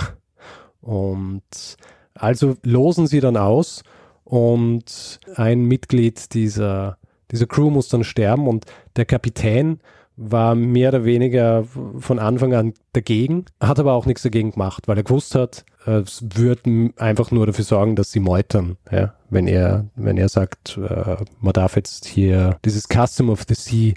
[0.82, 1.78] Und
[2.14, 3.84] also losen sie dann aus
[4.24, 6.98] und ein Mitglied dieser,
[7.32, 8.66] dieser Crew muss dann sterben und
[8.96, 9.80] der Kapitän
[10.18, 11.66] war mehr oder weniger
[11.98, 16.24] von Anfang an dagegen, hat aber auch nichts dagegen gemacht, weil er gewusst hat, es
[16.36, 16.62] wird
[16.98, 19.16] einfach nur dafür sorgen, dass sie meutern, ja?
[19.30, 23.94] wenn er, wenn er sagt, äh, man darf jetzt hier dieses Custom of the Sea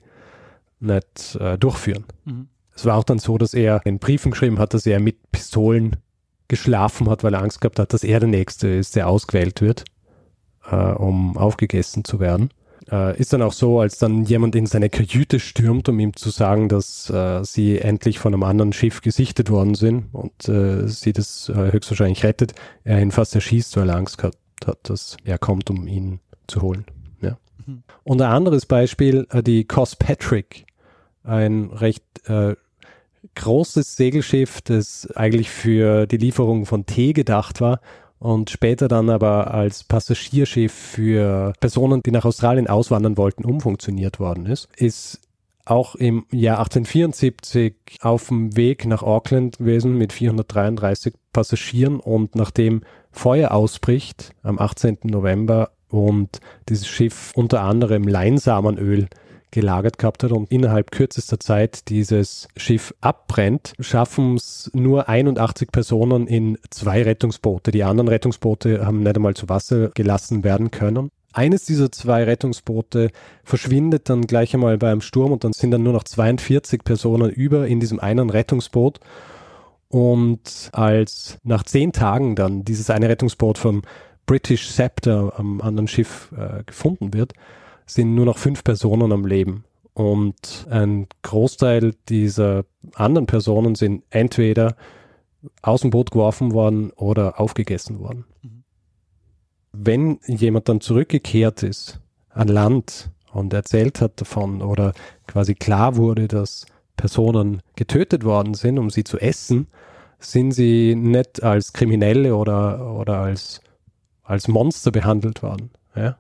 [0.81, 2.05] nicht äh, durchführen.
[2.25, 2.49] Mhm.
[2.75, 5.97] Es war auch dann so, dass er in Briefen geschrieben hat, dass er mit Pistolen
[6.49, 9.85] geschlafen hat, weil er Angst gehabt hat, dass er der Nächste ist, der ausgewählt wird,
[10.71, 12.51] äh, um aufgegessen zu werden.
[12.91, 16.31] Äh, ist dann auch so, als dann jemand in seine Kajüte stürmt, um ihm zu
[16.31, 21.13] sagen, dass äh, sie endlich von einem anderen Schiff gesichtet worden sind und äh, sie
[21.13, 22.55] das äh, höchstwahrscheinlich rettet,
[22.85, 26.61] er ihn fast erschießt, weil er Angst gehabt hat, dass er kommt, um ihn zu
[26.61, 26.85] holen.
[27.23, 27.39] Ja.
[27.67, 27.85] Mhm.
[28.03, 30.67] Und ein anderes Beispiel, äh, die Cospatrick,
[31.23, 32.05] ein recht
[33.35, 37.81] großes Segelschiff, das eigentlich für die Lieferung von Tee gedacht war
[38.19, 44.47] und später dann aber als Passagierschiff für Personen, die nach Australien auswandern wollten, umfunktioniert worden
[44.47, 45.21] ist, ist
[45.67, 52.83] auch im Jahr 1874 auf dem Weg nach Auckland gewesen mit 433 Passagieren und nachdem
[53.11, 54.99] Feuer ausbricht am 18.
[55.05, 59.09] November und dieses Schiff unter anderem Leinsamenöl
[59.55, 66.27] gelagert gehabt hat und innerhalb kürzester Zeit dieses Schiff abbrennt, schaffen es nur 81 Personen
[66.27, 67.71] in zwei Rettungsboote.
[67.71, 71.11] Die anderen Rettungsboote haben nicht einmal zu Wasser gelassen werden können.
[71.33, 73.11] Eines dieser zwei Rettungsboote
[73.43, 77.67] verschwindet dann gleich einmal beim Sturm und dann sind dann nur noch 42 Personen über
[77.67, 79.01] in diesem einen Rettungsboot.
[79.89, 83.83] Und als nach zehn Tagen dann dieses eine Rettungsboot vom
[84.27, 87.35] British Scepter am anderen Schiff äh, gefunden wird,
[87.87, 89.65] sind nur noch fünf Personen am Leben.
[89.93, 94.77] Und ein Großteil dieser anderen Personen sind entweder
[95.63, 98.25] aus dem Boot geworfen worden oder aufgegessen worden.
[98.43, 98.65] Mhm.
[99.73, 104.93] Wenn jemand dann zurückgekehrt ist an Land und erzählt hat davon oder
[105.27, 106.67] quasi klar wurde, dass
[106.97, 109.67] Personen getötet worden sind, um sie zu essen,
[110.19, 113.61] sind sie nicht als Kriminelle oder, oder als,
[114.23, 115.71] als Monster behandelt worden.
[115.95, 116.17] Ja?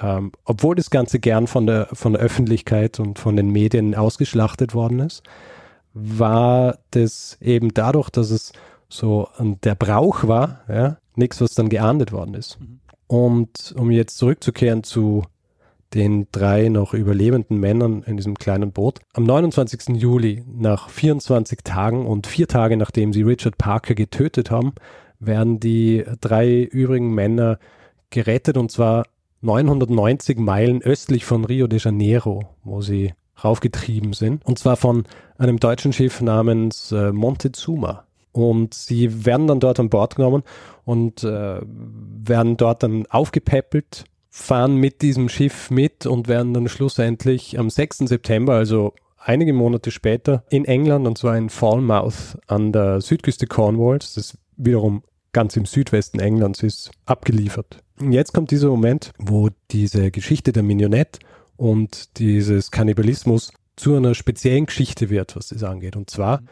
[0.00, 4.74] Ähm, obwohl das Ganze gern von der, von der Öffentlichkeit und von den Medien ausgeschlachtet
[4.74, 5.22] worden ist,
[5.94, 8.52] war das eben dadurch, dass es
[8.88, 12.58] so der Brauch war, ja, nichts, was dann geahndet worden ist.
[12.60, 12.80] Mhm.
[13.06, 15.24] Und um jetzt zurückzukehren zu
[15.92, 19.00] den drei noch überlebenden Männern in diesem kleinen Boot.
[19.12, 19.96] Am 29.
[20.00, 24.72] Juli, nach 24 Tagen und vier Tage nachdem sie Richard Parker getötet haben,
[25.20, 27.58] werden die drei übrigen Männer
[28.10, 29.04] gerettet und zwar
[29.42, 34.44] 990 Meilen östlich von Rio de Janeiro, wo sie raufgetrieben sind.
[34.46, 35.04] Und zwar von
[35.38, 38.04] einem deutschen Schiff namens äh, Montezuma.
[38.30, 40.42] Und sie werden dann dort an Bord genommen
[40.84, 47.58] und äh, werden dort dann aufgepäppelt, fahren mit diesem Schiff mit und werden dann schlussendlich
[47.58, 47.98] am 6.
[47.98, 54.14] September, also einige Monate später, in England, und zwar in Falmouth an der Südküste Cornwalls,
[54.14, 55.02] das wiederum
[55.32, 57.81] ganz im Südwesten Englands ist, abgeliefert.
[58.00, 61.20] Jetzt kommt dieser Moment, wo diese Geschichte der Mignonette
[61.56, 65.96] und dieses Kannibalismus zu einer speziellen Geschichte wird, was das angeht.
[65.96, 66.42] Und zwar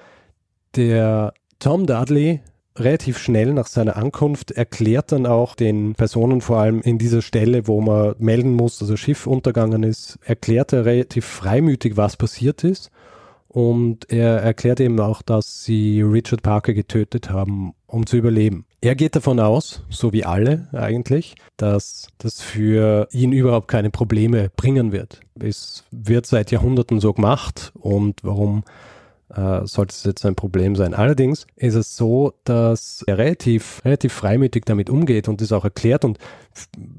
[0.76, 2.40] der Tom Dudley
[2.76, 7.66] relativ schnell nach seiner Ankunft erklärt dann auch den Personen, vor allem in dieser Stelle,
[7.66, 12.64] wo man melden muss, dass ein Schiff untergegangen ist, erklärt er relativ freimütig, was passiert
[12.64, 12.90] ist
[13.48, 18.64] und er erklärt eben auch, dass sie Richard Parker getötet haben, um zu überleben.
[18.82, 24.50] Er geht davon aus, so wie alle eigentlich, dass das für ihn überhaupt keine Probleme
[24.56, 25.20] bringen wird.
[25.38, 28.64] Es wird seit Jahrhunderten so gemacht und warum
[29.34, 30.94] äh, sollte es jetzt ein Problem sein.
[30.94, 36.04] Allerdings ist es so, dass er relativ, relativ freimütig damit umgeht und das auch erklärt
[36.04, 36.18] und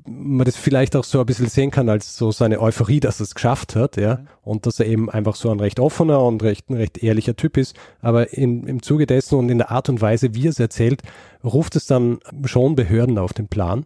[0.05, 3.25] man das vielleicht auch so ein bisschen sehen kann als so seine Euphorie, dass er
[3.25, 4.27] es geschafft hat, ja, mhm.
[4.43, 7.57] und dass er eben einfach so ein recht offener und recht, ein recht ehrlicher Typ
[7.57, 7.75] ist.
[8.01, 11.01] Aber in, im Zuge dessen und in der Art und Weise, wie er es erzählt,
[11.43, 13.85] ruft es dann schon Behörden auf den Plan.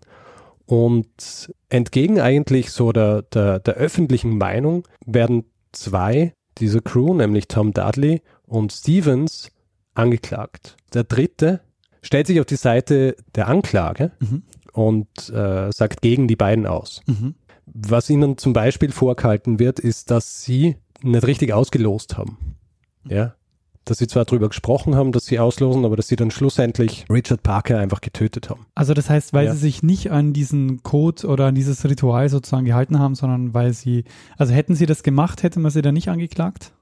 [0.67, 7.73] Und entgegen eigentlich so der, der, der öffentlichen Meinung werden zwei dieser Crew, nämlich Tom
[7.73, 9.51] Dudley und Stevens
[9.93, 10.77] angeklagt.
[10.93, 11.61] Der dritte
[12.01, 14.43] stellt sich auf die Seite der Anklage mhm.
[14.73, 17.01] und äh, sagt gegen die beiden aus.
[17.07, 17.35] Mhm.
[17.65, 22.57] Was ihnen zum Beispiel vorgehalten wird, ist, dass sie nicht richtig ausgelost haben.
[23.07, 23.35] Ja,
[23.85, 27.43] dass sie zwar darüber gesprochen haben, dass sie auslosen, aber dass sie dann schlussendlich Richard
[27.43, 28.65] Parker einfach getötet haben.
[28.75, 29.53] Also das heißt, weil ja.
[29.53, 33.73] sie sich nicht an diesen Code oder an dieses Ritual sozusagen gehalten haben, sondern weil
[33.73, 34.03] sie,
[34.37, 36.73] also hätten sie das gemacht, hätte man sie dann nicht angeklagt?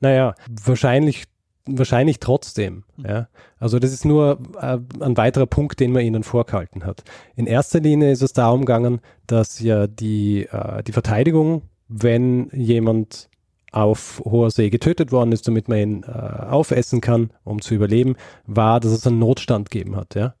[0.00, 1.24] Naja, wahrscheinlich
[1.66, 2.84] wahrscheinlich trotzdem.
[2.96, 3.06] Mhm.
[3.06, 3.28] Ja.
[3.58, 7.04] Also das ist nur äh, ein weiterer Punkt, den man ihnen vorgehalten hat.
[7.36, 13.28] In erster Linie ist es darum gegangen, dass ja die, äh, die Verteidigung, wenn jemand
[13.74, 18.16] auf hoher See getötet worden ist, damit man ihn äh, aufessen kann, um zu überleben,
[18.46, 20.14] war, dass es einen Notstand gegeben hat.
[20.14, 20.34] Ja?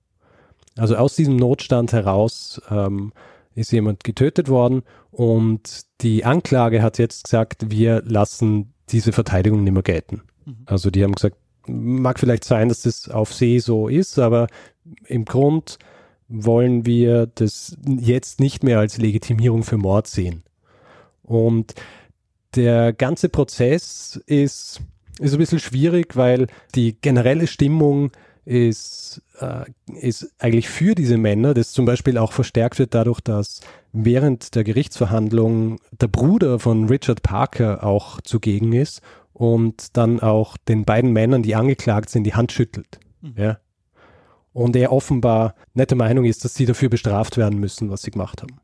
[0.76, 3.12] Also aus diesem Notstand heraus ähm,
[3.54, 9.72] ist jemand getötet worden und die Anklage hat jetzt gesagt, wir lassen diese Verteidigung nicht
[9.72, 10.22] mehr gelten.
[10.44, 10.56] Mhm.
[10.66, 14.46] Also die haben gesagt, mag vielleicht sein, dass das auf See so ist, aber
[15.06, 15.78] im Grund
[16.28, 20.42] wollen wir das jetzt nicht mehr als Legitimierung für Mord sehen.
[21.22, 21.74] Und
[22.56, 24.80] der ganze Prozess ist,
[25.18, 28.10] ist ein bisschen schwierig, weil die generelle Stimmung
[28.44, 29.64] ist, äh,
[29.98, 33.60] ist eigentlich für diese Männer, das zum Beispiel auch verstärkt wird dadurch, dass
[33.92, 39.00] während der Gerichtsverhandlung der Bruder von Richard Parker auch zugegen ist
[39.32, 43.00] und dann auch den beiden Männern, die angeklagt sind, die Hand schüttelt.
[43.22, 43.34] Mhm.
[43.36, 43.58] Ja.
[44.52, 48.10] Und er offenbar nicht der Meinung ist, dass sie dafür bestraft werden müssen, was sie
[48.10, 48.60] gemacht haben.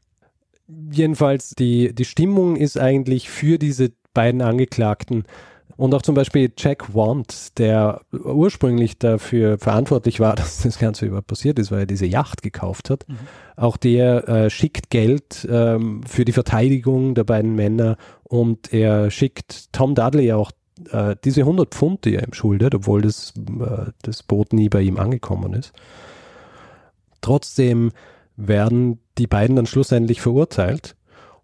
[0.93, 5.25] Jedenfalls, die, die Stimmung ist eigentlich für diese beiden Angeklagten
[5.81, 11.29] und auch zum Beispiel Jack Want, der ursprünglich dafür verantwortlich war, dass das Ganze überhaupt
[11.29, 13.09] passiert ist, weil er diese Yacht gekauft hat.
[13.09, 13.17] Mhm.
[13.57, 19.73] Auch der äh, schickt Geld ähm, für die Verteidigung der beiden Männer und er schickt
[19.73, 20.53] Tom Dudley auch
[20.91, 24.83] äh, diese 100 Pfund, die er ihm schuldet, obwohl das, äh, das Boot nie bei
[24.83, 25.73] ihm angekommen ist.
[27.23, 27.93] Trotzdem
[28.47, 30.97] werden die beiden dann schlussendlich verurteilt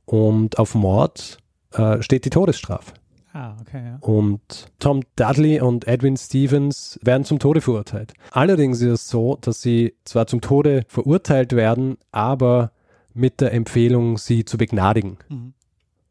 [0.05, 1.39] und auf Mord
[1.73, 2.93] äh, steht die Todesstrafe.
[3.33, 3.99] Ah, okay, ja.
[4.01, 8.15] Und Tom Dudley und Edwin Stevens werden zum Tode verurteilt.
[8.31, 12.73] Allerdings ist es so, dass sie zwar zum Tode verurteilt werden, aber
[13.13, 15.19] mit der Empfehlung, sie zu begnadigen.
[15.29, 15.53] Mhm.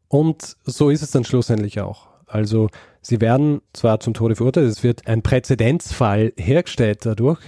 [0.06, 2.06] Und so ist es dann schlussendlich auch.
[2.26, 2.68] Also
[3.00, 7.40] sie werden zwar zum Tode verurteilt, es wird ein Präzedenzfall hergestellt dadurch,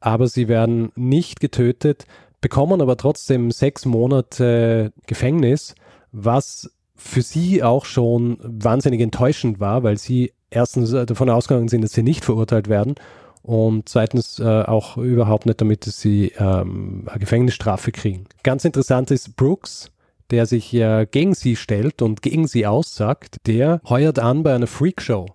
[0.00, 2.06] aber sie werden nicht getötet,
[2.40, 5.74] bekommen aber trotzdem sechs Monate Gefängnis,
[6.12, 11.82] was für sie auch schon wahnsinnig enttäuschend war, weil sie erstens äh, davon ausgegangen sind,
[11.82, 12.96] dass sie nicht verurteilt werden
[13.42, 18.26] und zweitens äh, auch überhaupt nicht damit, dass sie ähm, eine Gefängnisstrafe kriegen.
[18.42, 19.90] Ganz interessant ist Brooks,
[20.30, 24.66] der sich ja gegen sie stellt und gegen sie aussagt, der heuert an bei einer
[24.66, 25.26] Freakshow.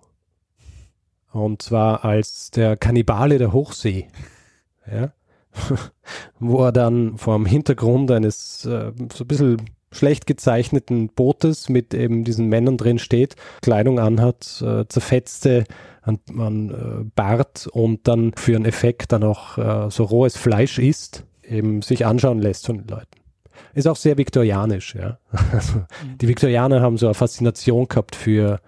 [1.32, 4.06] Und zwar als der Kannibale der Hochsee.
[4.86, 5.12] Ja.
[6.38, 9.56] Wo er dann vor dem Hintergrund eines äh, so ein bisschen
[9.94, 15.64] schlecht gezeichneten Bootes mit eben diesen Männern drin steht, Kleidung anhat, äh, zerfetzte
[16.02, 20.78] an, an äh, Bart und dann für einen Effekt dann auch äh, so rohes Fleisch
[20.78, 23.20] isst, eben sich anschauen lässt von den Leuten.
[23.72, 25.18] Ist auch sehr viktorianisch, ja.
[25.52, 26.18] Also, mhm.
[26.20, 28.60] Die Viktorianer haben so eine Faszination gehabt für,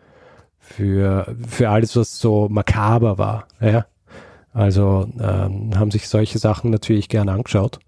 [0.59, 3.87] für, für alles, was so makaber war, ja.
[4.57, 7.79] Also ähm, haben sich solche Sachen natürlich gerne angeschaut.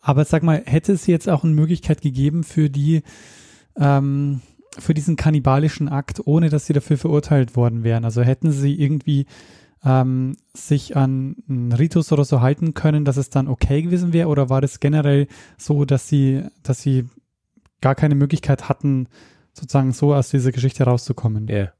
[0.00, 3.02] Aber sag mal, hätte es jetzt auch eine Möglichkeit gegeben für die,
[3.78, 4.40] ähm,
[4.78, 8.06] für diesen kannibalischen Akt, ohne dass sie dafür verurteilt worden wären?
[8.06, 9.26] Also hätten sie irgendwie
[9.84, 14.28] ähm, sich an einen Ritus oder so halten können, dass es dann okay gewesen wäre?
[14.28, 15.26] Oder war das generell
[15.58, 17.04] so, dass sie, dass sie
[17.82, 19.06] gar keine Möglichkeit hatten,
[19.52, 21.46] sozusagen so aus dieser Geschichte rauszukommen?
[21.46, 21.54] Ja.
[21.54, 21.72] Yeah.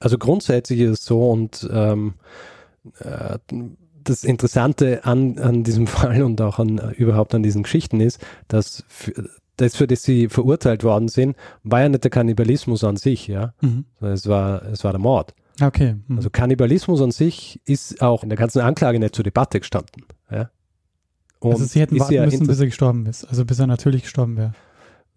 [0.00, 2.14] Also grundsätzlich ist es so und ähm,
[3.00, 3.38] äh,
[4.04, 8.24] das Interessante an, an diesem Fall und auch an, äh, überhaupt an diesen Geschichten ist,
[8.48, 12.96] dass für, das, für das sie verurteilt worden sind, war ja nicht der Kannibalismus an
[12.96, 13.54] sich, ja.
[13.60, 13.86] Mhm.
[14.00, 15.34] Es war, es war der Mord.
[15.60, 15.96] Okay.
[16.06, 16.16] Mhm.
[16.16, 20.04] Also Kannibalismus an sich ist auch in der ganzen Anklage nicht zur Debatte gestanden.
[20.30, 20.50] Ja?
[21.38, 24.02] Und also sie hätten warten ja müssen, bis er gestorben ist, also bis er natürlich
[24.02, 24.52] gestorben wäre.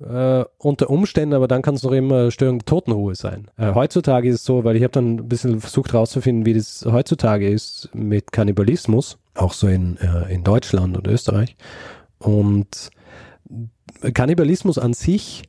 [0.01, 3.49] Äh, unter Umständen, aber dann kann es noch immer Störung Totenruhe sein.
[3.57, 6.85] Äh, heutzutage ist es so, weil ich habe dann ein bisschen versucht herauszufinden, wie das
[6.89, 11.57] heutzutage ist mit Kannibalismus, auch so in, äh, in Deutschland und Österreich.
[12.17, 12.91] Und
[14.13, 15.48] Kannibalismus an sich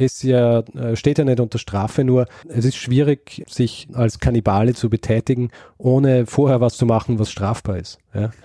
[0.00, 4.74] ist ja, äh, steht ja nicht unter Strafe, nur es ist schwierig, sich als Kannibale
[4.74, 7.98] zu betätigen, ohne vorher was zu machen, was strafbar ist.
[8.14, 8.30] Ja?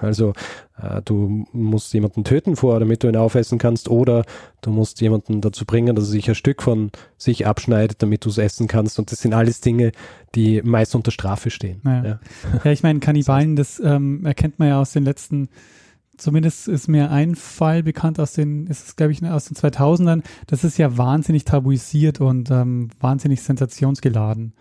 [0.00, 0.32] Also
[0.80, 4.24] äh, du musst jemanden töten vorher, damit du ihn aufessen kannst, oder
[4.60, 8.28] du musst jemanden dazu bringen, dass er sich ein Stück von sich abschneidet, damit du
[8.28, 9.00] es essen kannst.
[9.00, 9.90] Und das sind alles Dinge,
[10.36, 11.80] die meist unter Strafe stehen.
[11.84, 12.20] Ja, ja.
[12.62, 15.48] ja ich meine, Kannibalen, das ähm, erkennt man ja aus den letzten
[16.18, 20.22] zumindest ist mir ein Fall bekannt aus den, ist es glaube ich aus den 2000ern,
[20.46, 24.52] das ist ja wahnsinnig tabuisiert und ähm, wahnsinnig sensationsgeladen.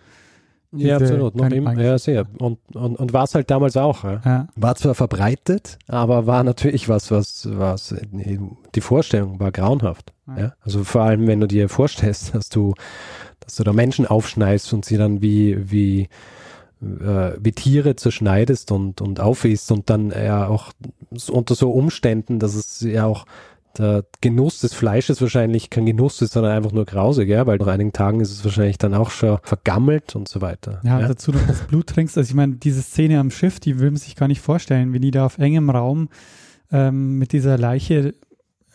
[0.71, 1.35] Ja, absolut.
[1.35, 2.25] Noch immer, ja, sehr.
[2.39, 4.03] Und, und, und war es halt damals auch.
[4.03, 4.21] Ja.
[4.25, 4.47] ja.
[4.55, 10.13] War zwar verbreitet, aber war natürlich was, was, was, die Vorstellung war grauenhaft.
[10.27, 10.37] Ja.
[10.37, 10.53] ja.
[10.61, 12.73] Also vor allem, wenn du dir vorstellst, dass du,
[13.39, 16.09] dass du da Menschen aufschneidest und sie dann wie, wie,
[16.79, 20.71] wie Tiere zerschneidest und, und aufisst und dann ja auch
[21.29, 23.25] unter so Umständen, dass es ja auch
[23.77, 27.67] der Genuss des Fleisches wahrscheinlich kein Genuss ist, sondern einfach nur grausig, ja, weil nach
[27.67, 30.81] einigen Tagen ist es wahrscheinlich dann auch schon vergammelt und so weiter.
[30.83, 31.07] Ja, ja.
[31.07, 32.17] dazu noch das Blut trinkst.
[32.17, 35.01] Also ich meine, diese Szene am Schiff, die will man sich gar nicht vorstellen, wenn
[35.01, 36.09] die da auf engem Raum
[36.71, 38.13] ähm, mit dieser Leiche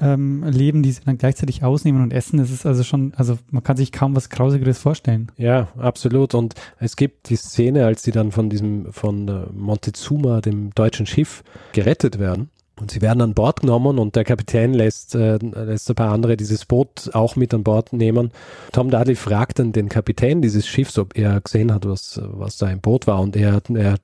[0.01, 2.39] ähm, leben, die sie dann gleichzeitig ausnehmen und essen.
[2.39, 5.31] Das ist also schon, also man kann sich kaum was Grausigeres vorstellen.
[5.37, 6.35] Ja, absolut.
[6.35, 11.45] Und es gibt die Szene, als sie dann von diesem, von Montezuma, dem deutschen Schiff,
[11.73, 12.51] gerettet werden.
[12.81, 16.37] Und sie werden an Bord genommen und der Kapitän lässt, äh, lässt ein paar andere
[16.37, 18.33] dieses Boot auch mit an Bord nehmen.
[18.73, 22.69] Tom Dudley fragt dann den Kapitän dieses Schiffs, ob er gesehen hat, was, was da
[22.71, 23.21] im Boot war.
[23.21, 23.97] Und er, er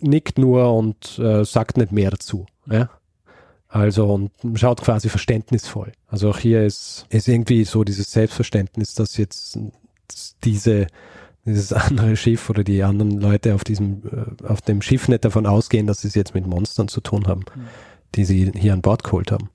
[0.00, 2.46] nickt nur und äh, sagt nicht mehr dazu.
[2.70, 2.90] Ja?
[3.74, 5.90] Also und schaut quasi verständnisvoll.
[6.06, 9.58] Also auch hier ist, ist irgendwie so dieses Selbstverständnis, dass jetzt
[10.44, 10.86] diese,
[11.44, 15.44] dieses andere Schiff oder die anderen Leute auf diesem, äh, auf dem Schiff nicht davon
[15.44, 17.66] ausgehen, dass sie es jetzt mit Monstern zu tun haben, mhm.
[18.14, 19.50] die sie hier an Bord geholt haben.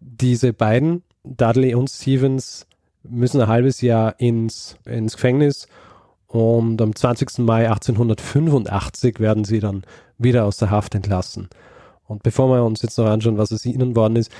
[0.00, 2.66] Diese beiden, Dudley und Stevens,
[3.04, 5.68] müssen ein halbes Jahr ins, ins Gefängnis
[6.26, 7.38] und am 20.
[7.38, 9.84] Mai 1885 werden sie dann
[10.18, 11.48] wieder aus der Haft entlassen.
[12.06, 14.30] Und bevor wir uns jetzt noch anschauen, was es ihnen worden ist,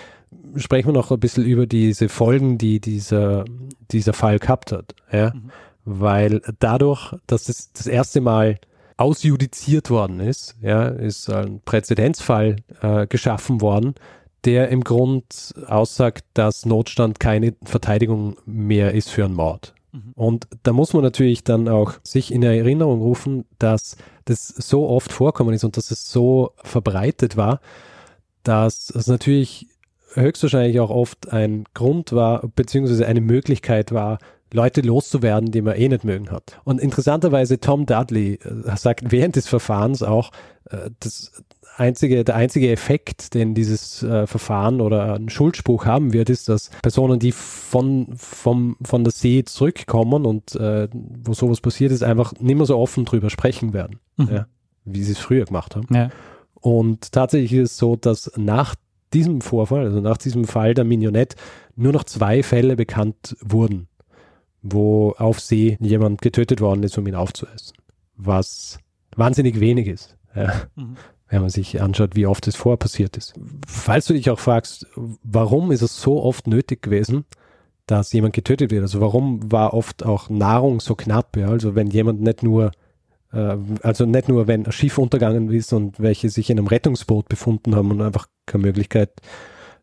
[0.56, 3.44] sprechen wir noch ein bisschen über diese Folgen, die dieser,
[3.90, 4.94] dieser Fall gehabt hat.
[5.12, 5.32] Ja?
[5.34, 5.50] Mhm.
[5.84, 8.58] Weil dadurch, dass es das erste Mal
[8.96, 13.94] ausjudiziert worden ist, ja, ist ein Präzedenzfall äh, geschaffen worden,
[14.44, 19.75] der im Grund aussagt, dass Notstand keine Verteidigung mehr ist für einen Mord.
[19.96, 20.12] Mhm.
[20.14, 25.12] Und da muss man natürlich dann auch sich in Erinnerung rufen, dass das so oft
[25.12, 27.60] vorkommen ist und dass es so verbreitet war,
[28.42, 29.68] dass es natürlich
[30.14, 34.18] höchstwahrscheinlich auch oft ein Grund war, beziehungsweise eine Möglichkeit war,
[34.52, 36.60] Leute loszuwerden, die man eh nicht mögen hat.
[36.64, 40.30] Und interessanterweise Tom Dudley äh, sagt während des Verfahrens auch,
[40.70, 41.32] äh, das
[41.76, 46.70] einzige, der einzige Effekt, den dieses äh, Verfahren oder ein Schuldspruch haben wird, ist, dass
[46.82, 52.32] Personen, die von, vom, von der See zurückkommen und äh, wo sowas passiert ist, einfach
[52.40, 54.28] nicht mehr so offen drüber sprechen werden, mhm.
[54.30, 54.46] ja,
[54.84, 55.86] wie sie es früher gemacht haben.
[55.94, 56.10] Ja.
[56.54, 58.74] Und tatsächlich ist es so, dass nach
[59.12, 61.36] diesem Vorfall, also nach diesem Fall der Mignonette,
[61.76, 63.88] nur noch zwei Fälle bekannt wurden,
[64.62, 67.76] wo auf See jemand getötet worden ist, um ihn aufzuessen.
[68.16, 68.78] Was
[69.14, 70.16] wahnsinnig wenig ist.
[70.34, 70.52] Ja.
[70.74, 70.96] Mhm
[71.28, 73.34] wenn man sich anschaut, wie oft es vorher passiert ist.
[73.66, 74.86] Falls du dich auch fragst,
[75.22, 77.24] warum ist es so oft nötig gewesen,
[77.86, 78.82] dass jemand getötet wird?
[78.82, 81.36] Also warum war oft auch Nahrung so knapp?
[81.36, 81.48] Ja?
[81.48, 82.70] Also wenn jemand nicht nur,
[83.32, 87.28] äh, also nicht nur, wenn ein Schiff untergegangen ist und welche sich in einem Rettungsboot
[87.28, 89.10] befunden haben und einfach keine Möglichkeit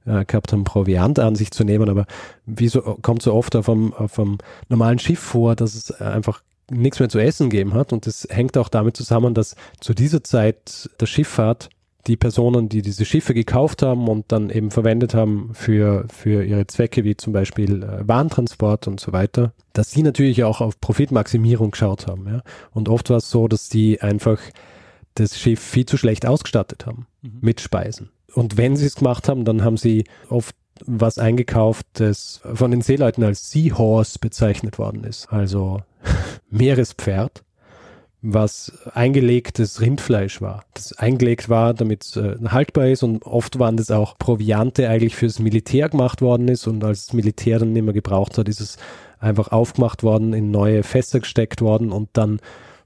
[0.06, 2.06] äh, gehabt haben, Proviant an sich zu nehmen, aber
[2.46, 4.38] wieso kommt so oft auf einem, auf einem
[4.70, 6.42] normalen Schiff vor, dass es einfach
[6.72, 7.94] nichts mehr zu essen gegeben hat.
[7.94, 11.70] Und das hängt auch damit zusammen, dass zu dieser Zeit der Schifffahrt
[12.08, 16.68] die Personen, die diese Schiffe gekauft haben und dann eben verwendet haben für, für ihre
[16.68, 21.72] Zwecke, wie zum Beispiel äh, Warentransport und so weiter, dass sie natürlich auch auf Profitmaximierung
[21.72, 22.28] geschaut haben.
[22.28, 22.42] Ja?
[22.72, 24.40] Und oft war es so, dass die einfach
[25.16, 27.38] das Schiff viel zu schlecht ausgestattet haben mhm.
[27.42, 28.10] mit Speisen.
[28.34, 30.56] Und wenn sie es gemacht haben, dann haben sie oft
[30.86, 35.32] was eingekauft, das von den Seeleuten als Seahorse bezeichnet worden ist.
[35.32, 35.82] Also
[36.50, 37.44] Meerespferd,
[38.22, 40.64] was eingelegtes Rindfleisch war.
[40.74, 45.16] Das eingelegt war, damit es äh, haltbar ist und oft waren das auch Proviante eigentlich
[45.16, 48.62] fürs Militär gemacht worden ist und als das Militär dann nicht mehr gebraucht hat, ist
[48.62, 48.78] es
[49.20, 52.40] einfach aufgemacht worden, in neue Fässer gesteckt worden und dann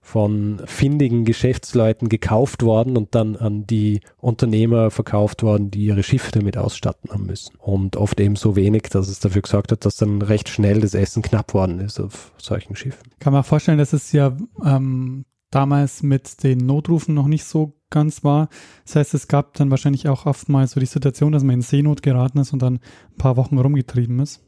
[0.08, 6.32] von findigen Geschäftsleuten gekauft worden und dann an die Unternehmer verkauft worden, die ihre Schiffe
[6.32, 7.58] damit ausstatten haben müssen.
[7.58, 10.94] Und oft eben so wenig, dass es dafür gesorgt hat, dass dann recht schnell das
[10.94, 13.12] Essen knapp worden ist auf solchen Schiffen.
[13.20, 18.24] Kann man vorstellen, dass es ja ähm, damals mit den Notrufen noch nicht so ganz
[18.24, 18.48] war.
[18.86, 21.62] Das heißt, es gab dann wahrscheinlich auch oft mal so die Situation, dass man in
[21.62, 24.42] Seenot geraten ist und dann ein paar Wochen rumgetrieben ist.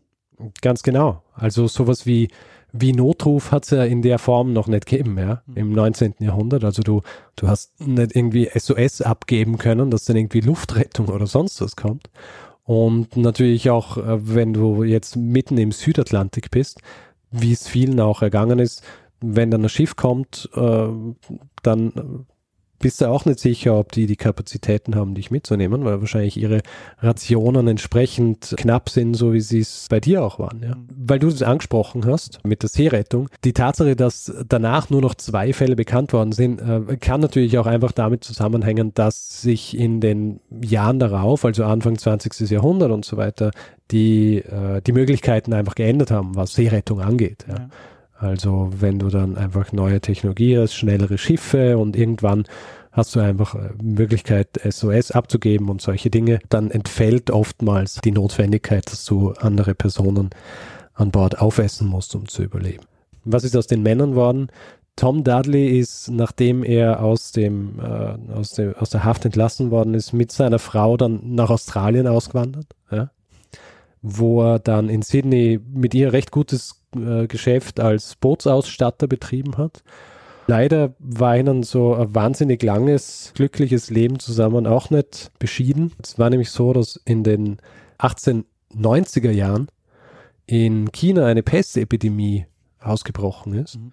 [0.61, 1.23] Ganz genau.
[1.33, 2.29] Also sowas wie
[2.71, 5.57] wie Notruf hat es ja in der Form noch nicht gegeben, ja, mhm.
[5.57, 6.15] im 19.
[6.19, 6.63] Jahrhundert.
[6.63, 7.01] Also du,
[7.35, 12.09] du hast nicht irgendwie SOS abgeben können, dass dann irgendwie Luftrettung oder sonst was kommt.
[12.63, 16.81] Und natürlich auch, äh, wenn du jetzt mitten im Südatlantik bist,
[17.31, 18.83] wie es vielen auch ergangen ist,
[19.21, 20.87] wenn dann ein Schiff kommt, äh,
[21.63, 22.25] dann
[22.79, 26.61] bist du auch nicht sicher, ob die die Kapazitäten haben, dich mitzunehmen, weil wahrscheinlich ihre
[26.99, 30.61] Rationen entsprechend knapp sind, so wie sie es bei dir auch waren.
[30.63, 30.75] Ja?
[30.75, 30.87] Mhm.
[30.97, 33.29] Weil du es angesprochen hast mit der Seerettung.
[33.43, 37.67] Die Tatsache, dass danach nur noch zwei Fälle bekannt worden sind, äh, kann natürlich auch
[37.67, 42.49] einfach damit zusammenhängen, dass sich in den Jahren darauf, also Anfang 20.
[42.49, 43.51] Jahrhundert und so weiter,
[43.91, 47.45] die, äh, die Möglichkeiten einfach geändert haben, was Seerettung angeht.
[47.47, 47.55] Ja.
[47.55, 47.69] ja.
[48.19, 52.43] Also wenn du dann einfach neue Technologie hast, schnellere Schiffe und irgendwann
[52.91, 58.91] hast du einfach äh, Möglichkeit, SOS abzugeben und solche Dinge, dann entfällt oftmals die Notwendigkeit,
[58.91, 60.31] dass du andere Personen
[60.93, 62.83] an Bord aufessen musst, um zu überleben.
[63.23, 64.51] Was ist aus den Männern worden?
[64.97, 69.93] Tom Dudley ist, nachdem er aus, dem, äh, aus, dem, aus der Haft entlassen worden
[69.93, 73.11] ist, mit seiner Frau dann nach Australien ausgewandert, ja?
[74.01, 79.83] wo er dann in Sydney mit ihr recht gutes äh, Geschäft als Bootsausstatter betrieben hat.
[80.47, 85.93] Leider war ihnen so ein wahnsinnig langes, glückliches Leben zusammen auch nicht beschieden.
[86.01, 87.57] Es war nämlich so, dass in den
[87.99, 89.67] 1890er Jahren
[90.47, 92.47] in China eine Pestepidemie
[92.79, 93.91] ausgebrochen ist, mhm.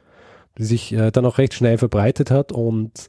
[0.56, 3.08] die sich äh, dann auch recht schnell verbreitet hat und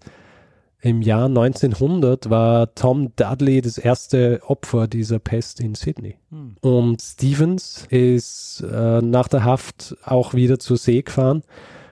[0.81, 6.17] im Jahr 1900 war Tom Dudley das erste Opfer dieser Pest in Sydney.
[6.29, 6.55] Hm.
[6.61, 11.41] Und Stevens ist äh, nach der Haft auch wieder zur See gefahren,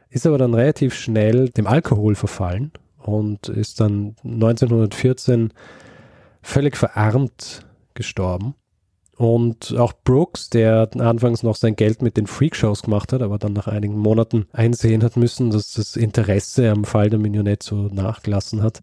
[0.10, 5.52] ist aber dann relativ schnell dem Alkohol verfallen und ist dann 1914
[6.42, 7.66] völlig verarmt
[7.96, 8.56] gestorben.
[9.18, 13.54] Und auch Brooks, der anfangs noch sein Geld mit den Freakshows gemacht hat, aber dann
[13.54, 18.62] nach einigen Monaten einsehen hat müssen, dass das Interesse am Fall der Minionette so nachgelassen
[18.62, 18.82] hat,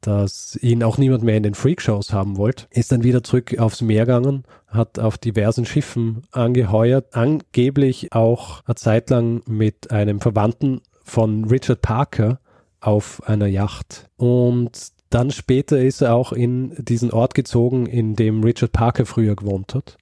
[0.00, 3.80] dass ihn auch niemand mehr in den Freakshows haben wollte, ist dann wieder zurück aufs
[3.80, 10.80] Meer gegangen, hat auf diversen Schiffen angeheuert, angeblich auch eine Zeit lang mit einem Verwandten
[11.04, 12.40] von Richard Parker
[12.80, 14.08] auf einer Yacht.
[14.16, 19.36] Und dann später ist er auch in diesen Ort gezogen, in dem Richard Parker früher
[19.36, 19.96] gewohnt hat.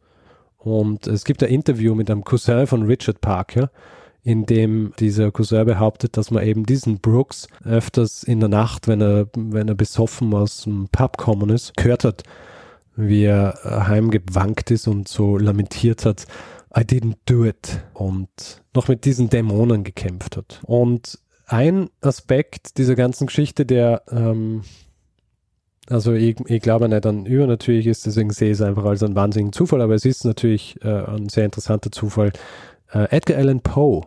[0.59, 3.71] Und es gibt ein Interview mit einem Cousin von Richard Parker,
[4.25, 9.01] in dem dieser Cousin behauptet, dass man eben diesen Brooks öfters in der Nacht, wenn
[9.01, 12.25] er, wenn er besoffen aus dem Pub gekommen ist, gehört hat,
[12.97, 16.27] wie er heimgewankt ist und so lamentiert hat,
[16.77, 18.29] I didn't do it und
[18.75, 20.61] noch mit diesen Dämonen gekämpft hat.
[20.65, 24.63] Und ein Aspekt dieser ganzen Geschichte, der ähm,
[25.91, 29.15] also ich, ich glaube nicht an übernatürlich ist, deswegen sehe ich es einfach als einen
[29.15, 32.33] wahnsinnigen Zufall, aber es ist natürlich äh, ein sehr interessanter Zufall.
[32.93, 34.03] Äh, Edgar Allan Poe,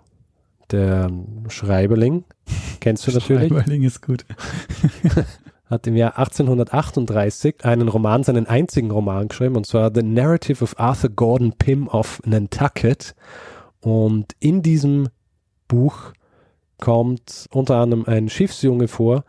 [0.72, 1.10] der
[1.48, 2.26] Schreiberling,
[2.80, 3.50] kennst du natürlich.
[3.50, 4.26] Schreiberling ist gut.
[5.70, 10.80] hat im Jahr 1838 einen Roman, seinen einzigen Roman geschrieben, und zwar The Narrative of
[10.80, 13.16] Arthur Gordon Pym of Nantucket.
[13.82, 15.10] Und in diesem
[15.68, 16.14] Buch
[16.80, 19.24] kommt unter anderem ein Schiffsjunge vor,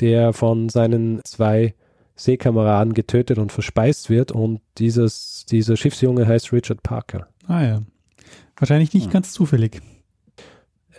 [0.00, 1.74] der von seinen zwei
[2.16, 4.32] Seekameraden getötet und verspeist wird.
[4.32, 7.28] Und dieses, dieser Schiffsjunge heißt Richard Parker.
[7.46, 7.82] Ah ja.
[8.56, 9.12] Wahrscheinlich nicht hm.
[9.12, 9.80] ganz zufällig.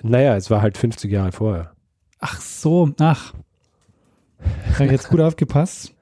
[0.04, 1.72] Naja, es war halt 50 Jahre vorher.
[2.20, 3.34] Ach so, ach.
[4.74, 5.94] Habe ich jetzt gut aufgepasst.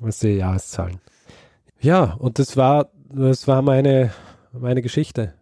[0.00, 0.98] Was die Jahreszahlen.
[1.80, 4.12] Ja, und das war, das war meine,
[4.52, 5.34] meine Geschichte.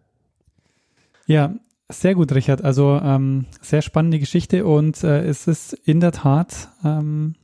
[1.25, 1.55] Ja,
[1.89, 2.63] sehr gut, Richard.
[2.63, 7.35] Also ähm, sehr spannende Geschichte und äh, es ist in der Tat ähm,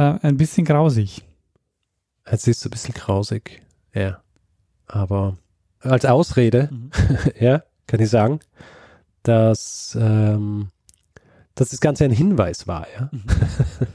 [0.00, 1.22] äh, ein bisschen grausig.
[2.24, 3.62] Es ist ein bisschen grausig,
[3.94, 4.22] ja.
[4.86, 5.36] Aber
[5.80, 6.90] als Ausrede, mhm.
[7.40, 8.40] ja, kann ich sagen,
[9.22, 10.68] dass, ähm,
[11.54, 13.10] dass das Ganze ein Hinweis war, ja.
[13.12, 13.24] Mhm.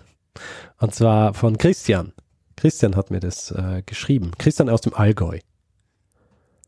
[0.79, 2.13] Und zwar von Christian.
[2.55, 4.31] Christian hat mir das äh, geschrieben.
[4.37, 5.39] Christian aus dem Allgäu.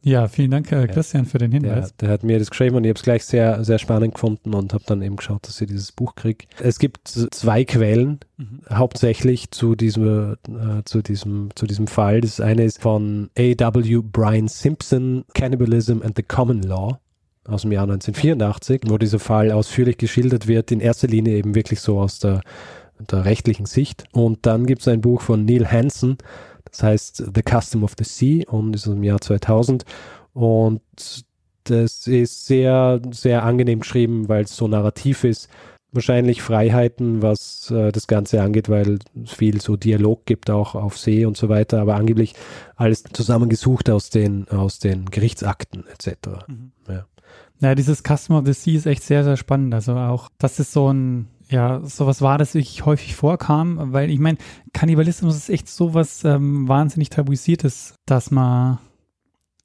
[0.07, 1.93] Ja, vielen Dank, äh, Christian, ja, für den Hinweis.
[1.97, 4.53] Der, der, hat mir das geschrieben und ich habe es gleich sehr, sehr spannend gefunden
[4.53, 6.45] und habe dann eben geschaut, dass ich dieses Buch kriege.
[6.63, 8.61] Es gibt zwei Quellen, mhm.
[8.71, 12.21] hauptsächlich zu diesem, äh, zu, diesem, zu diesem Fall.
[12.21, 13.99] Das eine ist von A.W.
[14.01, 17.01] Brian Simpson, Cannibalism and the Common Law
[17.43, 21.81] aus dem Jahr 1984, wo dieser Fall ausführlich geschildert wird, in erster Linie eben wirklich
[21.81, 22.43] so aus der,
[23.11, 24.05] der rechtlichen Sicht.
[24.13, 26.17] Und dann gibt es ein Buch von Neil Hansen,
[26.71, 29.83] das heißt The Custom of the Sea und ist im Jahr 2000.
[30.33, 30.81] Und
[31.63, 35.49] das ist sehr, sehr angenehm geschrieben, weil es so narrativ ist.
[35.91, 40.97] Wahrscheinlich Freiheiten, was äh, das Ganze angeht, weil es viel so Dialog gibt auch auf
[40.97, 42.35] See und so weiter, aber angeblich
[42.75, 46.45] alles zusammengesucht aus den, aus den Gerichtsakten etc.
[46.47, 46.71] Mhm.
[46.87, 47.05] Ja.
[47.61, 49.73] ja, dieses Custom of the Sea ist echt sehr, sehr spannend.
[49.73, 54.19] Also auch, das ist so ein ja, sowas war, das wirklich häufig vorkam, weil ich
[54.19, 54.37] meine,
[54.73, 58.79] Kannibalismus ist echt sowas ähm, wahnsinnig tabuisiertes, dass man,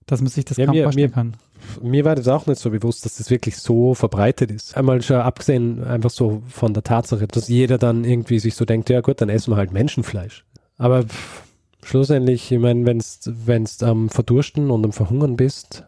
[0.06, 1.36] dass man sich das ja, kaum mir, vorstellen mir, kann.
[1.80, 4.76] Mir war das auch nicht so bewusst, dass das wirklich so verbreitet ist.
[4.76, 8.90] Einmal schon abgesehen einfach so von der Tatsache, dass jeder dann irgendwie sich so denkt,
[8.90, 10.44] ja gut, dann essen wir halt Menschenfleisch.
[10.78, 11.42] Aber pff,
[11.82, 15.84] schlussendlich, ich meine, wenn es am Verdursten und am Verhungern bist,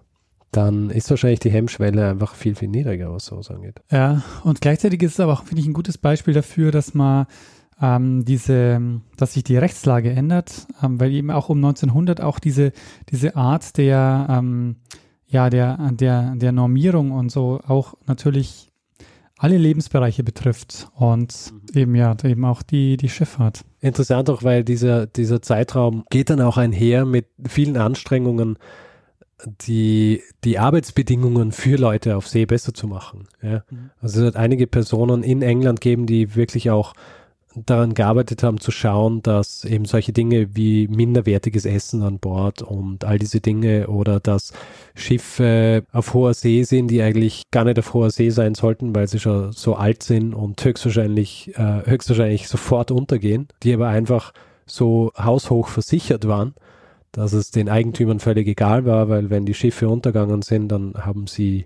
[0.56, 3.80] dann ist wahrscheinlich die Hemmschwelle einfach viel, viel niedriger, was sowas angeht.
[3.90, 7.26] Ja, und gleichzeitig ist es aber auch, finde ich, ein gutes Beispiel dafür, dass man
[7.80, 8.80] ähm, diese,
[9.16, 12.72] dass sich die Rechtslage ändert, ähm, weil eben auch um 1900 auch diese,
[13.10, 14.76] diese Art der, ähm,
[15.26, 18.70] ja, der, der, der Normierung und so auch natürlich
[19.36, 21.78] alle Lebensbereiche betrifft und mhm.
[21.78, 23.64] eben ja, eben auch die, die Schifffahrt.
[23.80, 28.56] Interessant auch, weil dieser, dieser Zeitraum geht dann auch einher mit vielen Anstrengungen,
[29.46, 33.28] die, die Arbeitsbedingungen für Leute auf See besser zu machen.
[33.42, 33.64] Ja.
[33.70, 33.90] Mhm.
[34.00, 36.94] Also es hat einige Personen in England geben, die wirklich auch
[37.54, 43.04] daran gearbeitet haben zu schauen, dass eben solche Dinge wie minderwertiges Essen an Bord und
[43.04, 44.52] all diese Dinge oder dass
[44.94, 49.08] Schiffe auf hoher See sind, die eigentlich gar nicht auf hoher See sein sollten, weil
[49.08, 54.32] sie schon so alt sind und höchstwahrscheinlich, äh, höchstwahrscheinlich sofort untergehen, die aber einfach
[54.66, 56.54] so haushoch versichert waren
[57.14, 61.26] dass es den Eigentümern völlig egal war, weil wenn die Schiffe untergegangen sind, dann haben
[61.26, 61.64] sie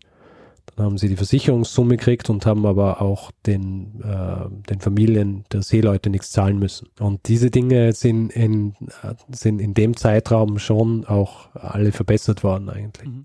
[0.76, 5.62] Dann haben sie die Versicherungssumme gekriegt und haben aber auch den, äh, den Familien der
[5.62, 6.88] Seeleute nichts zahlen müssen.
[7.00, 12.68] Und diese Dinge sind in, äh, sind in dem Zeitraum schon auch alle verbessert worden
[12.68, 13.08] eigentlich.
[13.08, 13.24] Mhm.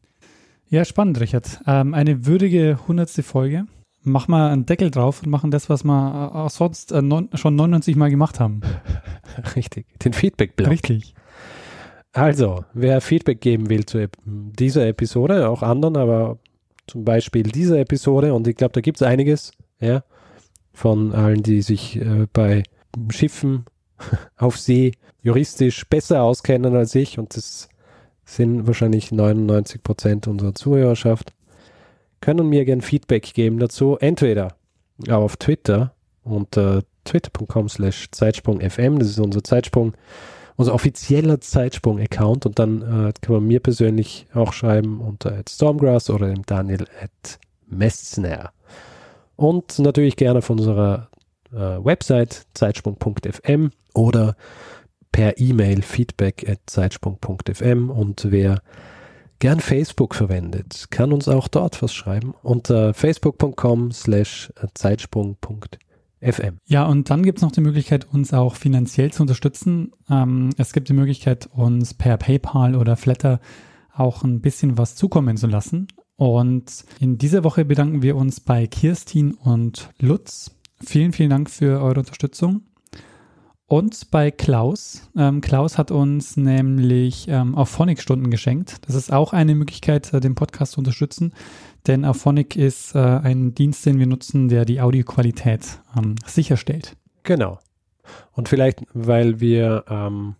[0.69, 1.61] Ja, spannend, Richard.
[1.67, 3.65] Ähm, eine würdige hundertste Folge.
[4.01, 7.01] Mach mal einen Deckel drauf und machen das, was wir äh, auch sonst äh,
[7.36, 8.61] schon 99 Mal gemacht haben.
[9.55, 10.71] Richtig, den Feedback-Block.
[10.71, 11.13] Richtig.
[12.14, 16.38] Also, wer Feedback geben will zu dieser Episode, auch anderen, aber
[16.86, 20.03] zum Beispiel dieser Episode, und ich glaube, da gibt es einiges, ja,
[20.74, 22.64] von allen, die sich äh, bei
[23.09, 23.66] Schiffen
[24.38, 24.91] auf See
[25.24, 27.68] juristisch besser auskennen als ich, und das
[28.26, 31.34] sind wahrscheinlich 99 Prozent unserer Zuhörerschaft,
[32.22, 34.55] können mir gern Feedback geben dazu, entweder
[35.09, 35.93] auf Twitter
[36.24, 39.93] unter twitter.com slash Zeitsprung.fm, das ist unser Zeitsprung,
[40.56, 46.28] unser offizieller Zeitsprung-Account und dann äh, kann man mir persönlich auch schreiben unter Stormgrass oder
[46.28, 48.51] dem Daniel at Messner.
[49.36, 51.10] Und natürlich gerne auf unserer
[51.51, 54.36] äh, Website zeitsprung.fm oder
[55.12, 58.62] per E-Mail feedback at zeitsprung.fm und wer
[59.39, 65.93] gern Facebook verwendet, kann uns auch dort was schreiben unter facebook.com slash zeitsprung.fm.
[66.65, 69.91] Ja, und dann gibt es noch die Möglichkeit, uns auch finanziell zu unterstützen.
[70.09, 73.39] Ähm, es gibt die Möglichkeit, uns per PayPal oder Flatter
[73.93, 75.88] auch ein bisschen was zukommen zu lassen.
[76.15, 80.55] Und in dieser Woche bedanken wir uns bei Kirstin und Lutz.
[80.82, 82.61] Vielen, vielen Dank für eure Unterstützung.
[83.74, 85.09] Und bei Klaus.
[85.17, 88.78] Ähm, Klaus hat uns nämlich ähm, Auphonic-Stunden geschenkt.
[88.86, 91.34] Das ist auch eine Möglichkeit, äh, den Podcast zu unterstützen,
[91.88, 96.95] denn Auphonic ist äh, ein Dienst, den wir nutzen, der die Audioqualität ähm, sicherstellt.
[97.24, 97.57] Genau.
[98.34, 100.36] Und vielleicht, weil wir, ähm,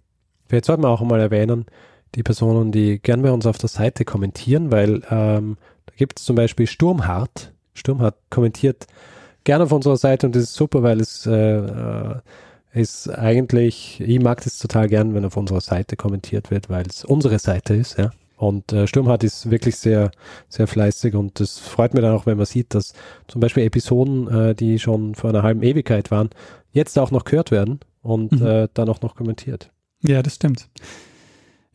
[0.47, 1.65] vielleicht sollten wir auch mal erwähnen,
[2.13, 5.57] die Personen, die gern bei uns auf der Seite kommentieren, weil ähm,
[5.88, 7.51] da gibt es zum Beispiel Sturmhart.
[7.73, 8.86] Sturmhart kommentiert
[9.43, 12.15] gerne auf unserer Seite und das ist super, weil es äh, äh
[12.74, 17.05] ist eigentlich, ich mag das total gern, wenn auf unserer Seite kommentiert wird, weil es
[17.05, 18.11] unsere Seite ist, ja.
[18.36, 20.11] Und äh, Sturmhard ist wirklich sehr,
[20.49, 22.93] sehr fleißig und das freut mich dann auch, wenn man sieht, dass
[23.28, 26.30] zum Beispiel Episoden, äh, die schon vor einer halben Ewigkeit waren,
[26.71, 28.45] jetzt auch noch gehört werden und mhm.
[28.45, 29.71] äh, dann auch noch kommentiert.
[30.01, 30.67] Ja, das stimmt.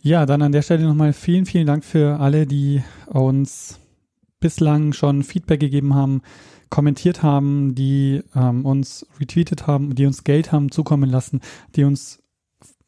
[0.00, 3.80] Ja, dann an der Stelle nochmal vielen, vielen Dank für alle, die uns
[4.40, 6.22] bislang schon Feedback gegeben haben
[6.70, 11.40] kommentiert haben, die ähm, uns retweetet haben, die uns Geld haben zukommen lassen,
[11.76, 12.22] die uns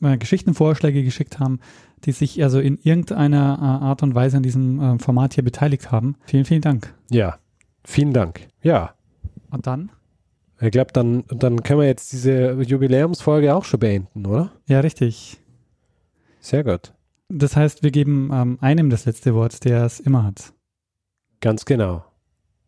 [0.03, 1.61] äh, Geschichtenvorschläge geschickt haben,
[2.05, 5.91] die sich also in irgendeiner äh, Art und Weise an diesem äh, Format hier beteiligt
[5.93, 6.17] haben.
[6.25, 6.95] Vielen, vielen Dank.
[7.11, 7.39] Ja,
[7.85, 8.49] vielen Dank.
[8.63, 8.95] Ja.
[9.51, 9.91] Und dann?
[10.61, 14.53] Ich glaube, dann, dann können wir jetzt diese Jubiläumsfolge auch schon beenden, oder?
[14.67, 15.41] Ja, richtig.
[16.41, 16.93] Sehr gut.
[17.29, 20.53] Das heißt, wir geben ähm, einem das letzte Wort, der es immer hat.
[21.41, 22.05] Ganz genau.